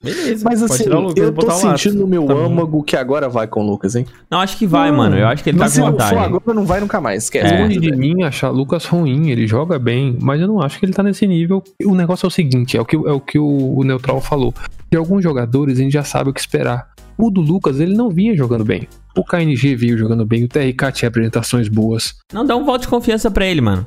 Beleza. 0.04 0.44
Mas 0.44 0.64
assim, 0.64 0.84
tirar 0.84 0.98
o 0.98 1.02
Lucas 1.02 1.24
eu 1.24 1.32
tô 1.32 1.42
botar 1.42 1.54
o 1.58 1.66
Lato. 1.66 1.78
sentindo 1.80 2.00
no 2.02 2.08
meu 2.08 2.26
Tá 2.26 2.34
bom. 2.34 2.46
âmago 2.46 2.82
que 2.84 2.96
agora 2.96 3.30
vai 3.30 3.46
com 3.48 3.62
o 3.64 3.68
Lucas, 3.70 3.96
hein? 3.96 4.06
Não, 4.30 4.40
acho 4.40 4.58
que 4.58 4.66
vai, 4.66 4.92
mano. 4.92 5.16
Eu 5.16 5.28
acho 5.28 5.44
que 5.44 5.50
ele 5.52 5.60
tá 5.60 5.68
se 5.68 5.80
com 5.80 5.86
for 5.86 5.92
vantagem. 5.92 6.18
agora, 6.20 6.54
não 6.54 6.66
vai 6.66 6.80
nunca 6.80 7.00
mais. 7.00 7.24
Esquece. 7.26 7.54
É. 7.54 7.62
Longe 7.62 7.80
de 7.80 7.92
mim 7.96 8.24
achar 8.24 8.50
Lucas 8.50 8.86
ruim, 8.86 9.30
ele 9.30 9.46
joga 9.46 9.78
bem, 9.78 10.18
mas 10.22 10.42
eu 10.42 10.48
não 10.48 10.60
acho 10.62 10.80
que 10.80 10.86
ele 10.86 10.94
tá 10.94 11.04
nesse 11.04 11.28
nível. 11.28 11.64
O 11.86 11.94
negócio 11.94 12.26
é 12.26 12.28
o 12.28 12.32
seguinte, 12.32 12.76
é 12.78 12.82
o 12.82 12.86
que, 12.86 12.96
é 12.96 13.12
o, 13.12 13.20
que 13.20 13.38
o, 13.38 13.78
o 13.78 13.84
Neutral 13.84 14.20
falou. 14.22 14.54
De 14.92 14.98
alguns 14.98 15.24
jogadores 15.24 15.78
a 15.78 15.82
gente 15.84 15.94
já 15.94 16.04
sabe 16.04 16.30
o 16.30 16.34
que 16.34 16.40
esperar. 16.40 16.90
O 17.18 17.30
do 17.30 17.40
Lucas, 17.42 17.80
ele 17.80 17.94
não 17.94 18.10
vinha 18.10 18.36
jogando 18.36 18.66
bem. 18.66 18.88
O 19.16 19.24
KNG 19.24 19.76
veio 19.76 19.98
jogando 19.98 20.26
bem, 20.26 20.46
o 20.46 20.48
TRK 20.48 20.92
tinha 20.94 21.10
apresentações 21.10 21.68
boas. 21.68 22.16
Não, 22.34 22.44
dá 22.44 22.56
um 22.56 22.66
voto 22.66 22.82
de 22.84 22.88
confiança 22.88 23.30
pra 23.30 23.46
ele, 23.46 23.62
mano. 23.62 23.86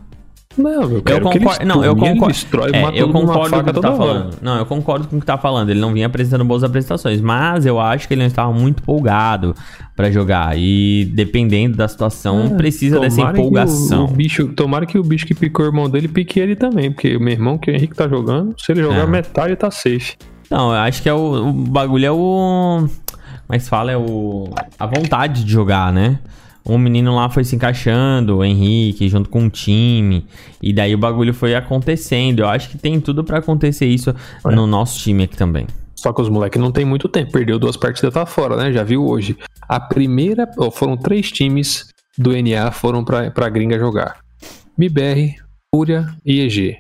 Não, 0.57 0.83
eu 0.83 1.03
ele 1.07 1.21
concordo. 1.21 1.65
Não, 1.67 1.85
eu 1.85 1.97
concordo. 1.97 2.27
destrói, 2.33 2.71
É, 2.73 3.01
eu 3.01 3.09
concordo 3.11 3.51
com 3.51 3.61
o 3.61 3.65
que 3.75 3.81
tá 3.81 3.89
hora. 3.89 3.97
falando. 3.97 4.37
Não, 4.41 4.57
eu 4.59 4.67
concordo 4.67 5.09
com 5.09 5.17
o 5.17 5.21
que 5.21 5.27
tá 5.27 5.37
falando. 5.37 5.71
Ele 5.71 5.81
não 5.81 5.93
vinha 5.93 6.07
apresentando 6.07 6.45
boas 6.45 6.63
apresentações, 6.63 7.21
mas 7.21 7.67
eu 7.67 7.81
acho 7.81 8.07
que 8.07 8.15
ele 8.15 8.21
não 8.21 8.29
estava 8.29 8.53
muito 8.53 8.81
empolgado 8.81 9.55
pra 9.97 10.11
jogar. 10.11 10.57
E 10.57 11.11
dependendo 11.13 11.77
da 11.77 11.89
situação, 11.89 12.51
precisa 12.57 13.01
dessa 13.01 13.17
que 13.17 13.27
o- 13.27 13.31
empolgação. 13.31 14.05
O, 14.05 14.09
bicho, 14.09 14.47
tomara 14.49 14.87
que 14.87 14.97
o 14.99 15.03
bicho 15.03 15.27
que 15.27 15.35
picou 15.35 15.65
o 15.65 15.69
irmão 15.69 15.91
dele 15.91 16.07
pique 16.09 16.39
ele 16.39 16.55
também, 16.55 16.91
porque 16.93 17.17
o 17.17 17.21
meu 17.21 17.33
irmão, 17.33 17.59
que 17.59 17.71
o 17.71 17.75
Henrique 17.75 17.95
tá 17.97 18.07
jogando, 18.09 18.55
se 18.59 18.71
ele 18.73 18.83
jogar 18.83 19.03
É. 19.03 19.07
metade, 19.07 19.57
tá 19.57 19.71
safe. 19.71 20.15
Não, 20.51 20.71
eu 20.71 20.79
acho 20.79 21.03
que 21.03 21.09
é 21.09 21.15
o, 21.15 21.49
o 21.49 21.53
bagulho 21.53 22.07
é 22.07 22.11
o. 22.13 22.87
Como 23.47 23.57
é 23.57 23.59
fala? 23.59 23.91
É 23.91 23.97
o. 23.97 24.49
A 24.79 24.87
vontade 24.87 25.43
de 25.45 25.51
jogar, 25.51 25.93
né? 25.93 26.19
Um 26.67 26.79
menino 26.79 27.15
lá 27.15 27.29
foi 27.29 27.45
se 27.45 27.55
encaixando, 27.57 28.39
o 28.39 28.45
Henrique, 28.45 29.09
junto 29.09 29.29
com 29.29 29.47
o 29.47 29.51
time. 29.51 30.25
E 30.63 30.73
daí 30.73 30.95
o 30.95 30.99
bagulho 30.99 31.35
foi 31.35 31.55
acontecendo. 31.55 32.41
Eu 32.41 32.49
acho 32.49 32.71
que 32.71 32.79
tem 32.79 32.99
tudo 33.01 33.23
pra 33.23 33.39
acontecer 33.39 33.87
isso 33.87 34.15
no 34.45 34.67
nosso 34.67 34.99
time 34.99 35.25
aqui 35.25 35.37
também. 35.37 35.67
Só 35.95 36.13
que 36.13 36.23
os 36.23 36.29
moleques 36.29 36.61
não 36.61 36.73
tem 36.73 36.85
muito 36.85 37.09
tempo. 37.09 37.33
Perdeu 37.33 37.59
duas 37.59 37.77
partidas, 37.77 38.13
tá 38.15 38.25
fora, 38.25 38.57
né? 38.57 38.73
Já 38.73 38.83
viu 38.83 39.05
hoje. 39.07 39.37
A 39.69 39.79
primeira. 39.79 40.49
ó, 40.59 40.71
foram 40.71 40.97
três 40.97 41.31
times 41.31 41.87
do 42.17 42.31
NA 42.33 42.71
foram 42.71 43.05
pra, 43.05 43.31
pra 43.31 43.49
gringa 43.49 43.79
jogar: 43.79 44.19
MIBR, 44.79 45.35
Fúria 45.75 46.07
e 46.25 46.41
EG. 46.41 46.77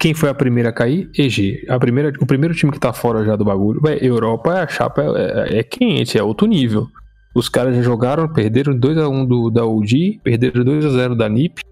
Quem 0.00 0.14
foi 0.14 0.30
a 0.30 0.34
primeira 0.34 0.70
a 0.70 0.72
cair? 0.72 1.10
EG. 1.16 1.64
A 1.68 1.78
primeira, 1.78 2.10
o 2.20 2.26
primeiro 2.26 2.54
time 2.54 2.72
que 2.72 2.80
tá 2.80 2.92
fora 2.92 3.24
já 3.24 3.36
do 3.36 3.44
bagulho. 3.44 3.80
Véi, 3.82 3.98
Europa, 4.00 4.62
a 4.62 4.66
chapa 4.66 5.02
é, 5.02 5.56
é- 5.56 5.58
é 5.58 5.62
quente, 5.62 6.16
é 6.18 6.22
outro 6.22 6.46
nível. 6.46 6.88
Os 7.40 7.48
caras 7.48 7.74
já 7.74 7.80
jogaram, 7.80 8.28
perderam 8.28 8.78
2x1 8.78 9.26
do, 9.26 9.50
da 9.50 9.64
UG, 9.64 10.20
perderam 10.22 10.62
2x0 10.62 11.16
da 11.16 11.26
NiP. 11.26 11.62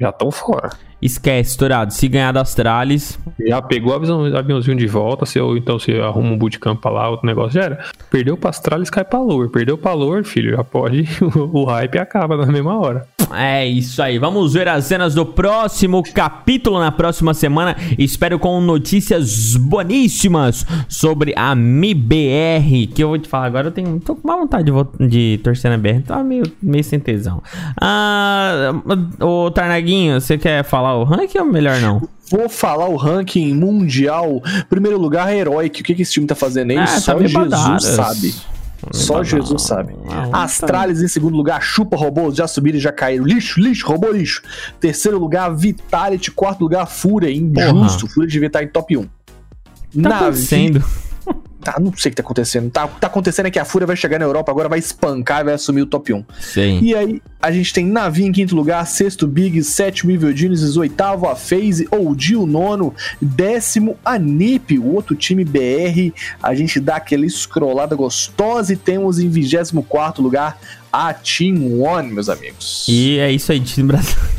Já 0.00 0.10
estão 0.10 0.30
fora. 0.30 0.70
Esquece, 1.00 1.56
Dourado. 1.56 1.92
Se 1.92 2.08
ganhar 2.08 2.32
das 2.32 2.54
Trales, 2.54 3.18
Já 3.46 3.62
pegou 3.62 3.92
o 3.92 3.94
avião- 3.96 4.24
aviãozinho 4.36 4.76
de 4.76 4.86
volta, 4.86 5.24
se 5.24 5.38
eu, 5.38 5.56
então 5.56 5.78
se 5.78 5.92
arruma 6.00 6.32
um 6.32 6.36
bootcamp 6.38 6.80
pra 6.80 6.90
lá, 6.90 7.08
outro 7.08 7.26
negócio 7.26 7.52
já 7.52 7.62
era. 7.62 7.84
Perdeu 8.10 8.36
pra 8.36 8.50
Astralis, 8.50 8.90
cai 8.90 9.04
pra 9.04 9.20
Lower. 9.20 9.48
Perdeu 9.48 9.78
pra 9.78 9.92
Lower, 9.92 10.24
filho, 10.24 10.56
já 10.56 10.64
pode, 10.64 11.08
o, 11.52 11.64
hype 11.64 11.98
acaba 11.98 12.36
na 12.36 12.46
mesma 12.46 12.78
hora. 12.78 13.06
É 13.34 13.66
isso 13.66 14.00
aí. 14.02 14.18
Vamos 14.18 14.54
ver 14.54 14.66
as 14.68 14.86
cenas 14.86 15.14
do 15.14 15.24
próximo 15.26 16.02
capítulo 16.14 16.78
na 16.80 16.90
próxima 16.90 17.34
semana. 17.34 17.76
Espero 17.98 18.38
com 18.38 18.58
notícias 18.58 19.54
boníssimas 19.54 20.64
sobre 20.88 21.34
a 21.36 21.54
MIBR. 21.54 22.86
Que 22.94 23.04
eu 23.04 23.08
vou 23.08 23.18
te 23.18 23.28
falar 23.28 23.44
agora. 23.46 23.66
Eu 23.68 23.70
tenho, 23.72 24.00
tô 24.00 24.14
com 24.16 24.26
má 24.26 24.34
vontade 24.34 24.70
de, 24.70 25.06
de 25.08 25.40
torcer 25.44 25.70
na 25.70 25.76
BR. 25.76 26.00
Tá 26.06 26.24
meio, 26.24 26.44
meio 26.62 26.82
sem 26.82 26.98
tesão. 26.98 27.42
Ah, 27.78 28.72
ô 29.20 29.50
Tarnaguinho, 29.50 30.18
você 30.20 30.38
quer 30.38 30.64
falar 30.64 30.87
o 30.94 31.04
ranking 31.04 31.38
ou 31.38 31.44
melhor 31.46 31.80
não? 31.80 32.08
Vou 32.30 32.48
falar 32.48 32.88
o 32.88 32.96
ranking 32.96 33.54
mundial. 33.54 34.42
Primeiro 34.68 34.98
lugar, 34.98 35.32
Heroic. 35.34 35.80
O 35.80 35.84
que, 35.84 35.94
que 35.94 36.02
esse 36.02 36.12
time 36.12 36.26
tá 36.26 36.34
fazendo 36.34 36.70
aí? 36.72 36.76
Ah, 36.78 36.86
Só 36.86 37.14
tá 37.14 37.26
Jesus 37.26 37.84
sabe. 37.84 38.34
Só 38.92 39.16
Tá 39.18 39.22
Jesus 39.24 39.62
sabe. 39.62 39.94
Tá. 40.06 40.42
Astralis 40.44 41.02
em 41.02 41.08
segundo 41.08 41.36
lugar, 41.36 41.60
chupa 41.62 41.96
robôs, 41.96 42.36
já 42.36 42.46
subiram 42.46 42.78
e 42.78 42.80
já 42.80 42.92
caíram. 42.92 43.24
Lixo, 43.24 43.60
lixo, 43.60 43.86
robô 43.86 44.10
lixo. 44.10 44.42
Terceiro 44.78 45.18
lugar, 45.18 45.48
Vitality. 45.54 46.30
Quarto 46.30 46.60
lugar, 46.60 46.86
Fúria. 46.86 47.30
Injusto. 47.30 48.06
Fúria 48.06 48.28
devia 48.28 48.46
estar 48.46 48.62
em 48.62 48.68
top 48.68 48.96
1. 48.96 49.02
Tá 49.02 49.08
Navi- 49.94 50.14
acontecendo. 50.24 50.84
Tá, 51.60 51.76
não 51.80 51.92
sei 51.96 52.10
o 52.10 52.12
que 52.12 52.16
tá 52.16 52.22
acontecendo. 52.22 52.70
Tá, 52.70 52.84
o 52.84 52.88
que 52.88 53.00
tá 53.00 53.08
acontecendo 53.08 53.46
é 53.46 53.50
que 53.50 53.58
a 53.58 53.64
Fúria 53.64 53.86
vai 53.86 53.96
chegar 53.96 54.18
na 54.18 54.24
Europa, 54.24 54.50
agora 54.52 54.68
vai 54.68 54.78
espancar 54.78 55.40
e 55.40 55.44
vai 55.44 55.54
assumir 55.54 55.82
o 55.82 55.86
top 55.86 56.12
1. 56.12 56.24
Sim. 56.40 56.78
E 56.80 56.94
aí, 56.94 57.20
a 57.42 57.50
gente 57.50 57.72
tem 57.72 57.84
Navi 57.84 58.24
em 58.24 58.32
quinto 58.32 58.54
lugar, 58.54 58.86
sexto 58.86 59.26
Big, 59.26 59.62
sétimo 59.64 60.10
Evil 60.10 60.34
Geniuses, 60.36 60.76
oitavo 60.76 61.28
a 61.28 61.34
FaZe, 61.34 61.88
OG 61.90 62.36
o 62.36 62.46
nono, 62.46 62.94
décimo 63.20 63.96
a 64.04 64.18
NiP, 64.18 64.78
o 64.78 64.94
outro 64.94 65.16
time 65.16 65.44
BR. 65.44 66.12
A 66.42 66.54
gente 66.54 66.78
dá 66.78 66.96
aquela 66.96 67.28
scrollada 67.28 67.96
gostosa 67.96 68.72
e 68.72 68.76
temos 68.76 69.18
em 69.18 69.28
vigésimo 69.28 69.82
quarto 69.82 70.22
lugar 70.22 70.60
a 70.92 71.12
Team 71.12 71.80
One, 71.82 72.12
meus 72.12 72.28
amigos. 72.28 72.86
E, 72.88 73.16
E 73.16 73.18
é 73.18 73.32
isso 73.32 73.50
aí, 73.52 73.60
time 73.60 73.88
brasileiro. 73.88 74.38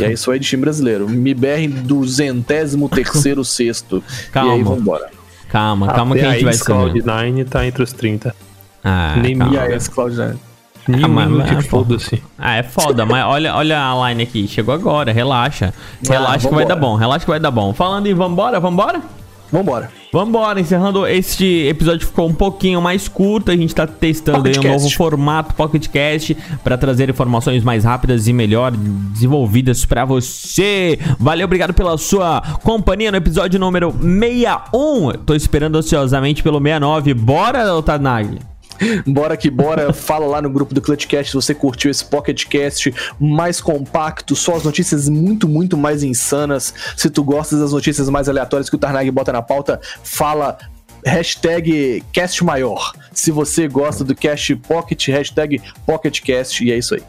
é 0.00 0.12
isso 0.12 0.30
aí 0.30 0.38
de 0.38 0.48
time 0.48 0.62
brasileiro. 0.62 1.08
MIBR 1.08 1.68
duzentésimo 1.68 2.88
terceiro 2.88 3.44
sexto. 3.44 3.96
E 3.98 4.14
aí, 4.22 4.30
Calma, 4.32 4.64
vambora. 4.64 5.10
Calma, 5.48 5.88
calma 5.88 6.14
que 6.14 6.20
a 6.22 6.32
gente 6.32 6.44
vai 6.44 6.54
subir. 6.54 7.04
9 7.04 7.44
tá 7.44 7.66
entre 7.66 7.82
os 7.82 7.92
30. 7.92 8.34
Ah, 8.82 9.14
Nem 9.16 9.36
calma. 9.38 9.54
E 9.54 9.72
esse 9.74 9.90
Cloud9? 9.90 10.36
Nenhum 10.86 11.08
mas- 11.08 11.30
mas- 11.30 11.66
foda-se. 11.66 12.22
Ah, 12.38 12.56
é 12.56 12.62
foda, 12.62 13.06
mas 13.06 13.24
olha, 13.24 13.54
olha 13.54 13.80
a 13.80 14.10
line 14.10 14.22
aqui. 14.22 14.46
Chegou 14.46 14.74
agora, 14.74 15.12
relaxa. 15.12 15.72
Relaxa 16.06 16.48
que 16.48 16.54
vai 16.54 16.66
dar 16.66 16.76
bom, 16.76 16.94
relaxa 16.94 17.24
que 17.24 17.30
vai 17.30 17.40
dar 17.40 17.50
bom. 17.50 17.72
Falando 17.72 18.06
em 18.06 18.14
vambora, 18.14 18.60
vambora? 18.60 19.00
Vambora. 19.54 19.88
Vambora, 20.12 20.60
encerrando 20.60 21.06
este 21.06 21.44
episódio 21.68 22.04
ficou 22.04 22.28
um 22.28 22.34
pouquinho 22.34 22.82
mais 22.82 23.06
curto. 23.06 23.52
A 23.52 23.56
gente 23.56 23.72
tá 23.72 23.86
testando 23.86 24.48
aí 24.48 24.50
um 24.50 24.54
Pocketcast. 24.54 24.82
novo 24.82 24.96
formato 24.96 25.54
PocketCast 25.54 26.36
para 26.64 26.76
trazer 26.76 27.08
informações 27.08 27.62
mais 27.62 27.84
rápidas 27.84 28.26
e 28.26 28.32
melhor 28.32 28.72
desenvolvidas 28.72 29.84
pra 29.84 30.04
você. 30.04 30.98
Valeu, 31.20 31.44
obrigado 31.44 31.72
pela 31.72 31.96
sua 31.96 32.40
companhia 32.64 33.12
no 33.12 33.16
episódio 33.16 33.60
número 33.60 33.92
61. 33.92 35.12
Tô 35.24 35.36
esperando 35.36 35.78
ansiosamente 35.78 36.42
pelo 36.42 36.58
69. 36.58 37.14
Bora, 37.14 37.76
Otanag? 37.76 38.53
Bora 39.06 39.36
que 39.36 39.50
bora, 39.50 39.92
fala 39.92 40.26
lá 40.26 40.42
no 40.42 40.50
grupo 40.50 40.74
do 40.74 40.80
Clutchcast 40.80 41.30
se 41.30 41.34
você 41.34 41.54
curtiu 41.54 41.90
esse 41.90 42.04
PocketCast 42.04 42.94
mais 43.18 43.60
compacto, 43.60 44.34
só 44.34 44.56
as 44.56 44.64
notícias 44.64 45.08
muito, 45.08 45.48
muito 45.48 45.76
mais 45.76 46.02
insanas. 46.02 46.74
Se 46.96 47.08
tu 47.08 47.22
gostas 47.22 47.60
das 47.60 47.72
notícias 47.72 48.08
mais 48.08 48.28
aleatórias 48.28 48.68
que 48.68 48.76
o 48.76 48.78
Tarnag 48.78 49.10
bota 49.10 49.32
na 49.32 49.42
pauta, 49.42 49.80
fala 50.02 50.58
hashtag 51.04 52.02
cast 52.12 52.42
maior. 52.42 52.92
Se 53.12 53.30
você 53.30 53.68
gosta 53.68 54.02
do 54.02 54.14
Cast 54.14 54.54
Pocket, 54.56 55.08
hashtag 55.08 55.60
PocketCast, 55.86 56.64
e 56.64 56.72
é 56.72 56.78
isso 56.78 56.94
aí. 56.94 57.02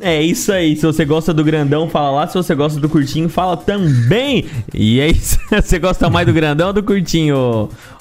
É 0.00 0.20
isso 0.20 0.52
aí. 0.52 0.74
Se 0.76 0.84
você 0.84 1.04
gosta 1.04 1.32
do 1.32 1.44
grandão, 1.44 1.88
fala 1.88 2.10
lá. 2.10 2.26
Se 2.26 2.34
você 2.34 2.54
gosta 2.54 2.80
do 2.80 2.88
curtinho, 2.88 3.28
fala 3.28 3.56
também. 3.56 4.46
E 4.72 4.98
é 4.98 5.08
isso. 5.08 5.38
Você 5.50 5.78
gosta 5.78 6.10
mais 6.10 6.26
do 6.26 6.32
grandão 6.32 6.68
ou 6.68 6.72
do 6.72 6.82
curtinho, 6.82 7.36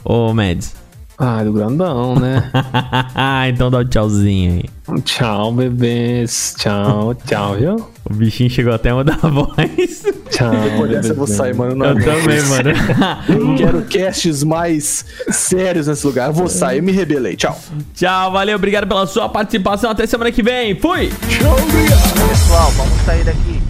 ô, 0.03 0.29
ô 0.29 0.33
Mads? 0.33 0.82
Ah, 1.17 1.43
do 1.43 1.53
grandão, 1.53 2.15
né? 2.15 2.49
então 3.47 3.69
dá 3.69 3.79
um 3.79 3.85
tchauzinho 3.85 4.63
aí. 4.87 5.01
tchau, 5.01 5.53
bebês. 5.53 6.55
Tchau, 6.57 7.13
tchau, 7.25 7.55
viu? 7.55 7.75
O 8.09 8.13
bichinho 8.13 8.49
chegou 8.49 8.73
até 8.73 8.89
a 8.89 8.95
mudar 8.95 9.19
a 9.21 9.27
voz. 9.27 10.03
Tchau. 10.31 10.51
Depois 10.51 10.91
dessa 10.91 11.09
eu 11.09 11.15
vou 11.15 11.27
sair, 11.27 11.55
mano. 11.55 11.75
Não 11.75 11.85
Eu 11.85 11.91
aguento. 11.91 12.21
também, 12.21 12.41
mano. 12.43 13.55
Quero 13.57 13.81
casts 13.83 14.43
mais 14.43 15.05
sérios 15.29 15.87
nesse 15.87 16.05
lugar. 16.05 16.29
Eu 16.29 16.33
vou 16.33 16.49
sair, 16.49 16.79
eu 16.79 16.83
me 16.83 16.91
rebelei. 16.91 17.35
Tchau. 17.35 17.57
Tchau, 17.93 18.31
valeu, 18.31 18.55
obrigado 18.55 18.87
pela 18.87 19.05
sua 19.05 19.29
participação. 19.29 19.91
Até 19.91 20.05
semana 20.07 20.31
que 20.31 20.41
vem. 20.43 20.77
Fui! 20.79 21.11
Pessoal, 22.29 22.71
vamos 22.71 22.99
sair 23.05 23.23
daqui. 23.23 23.61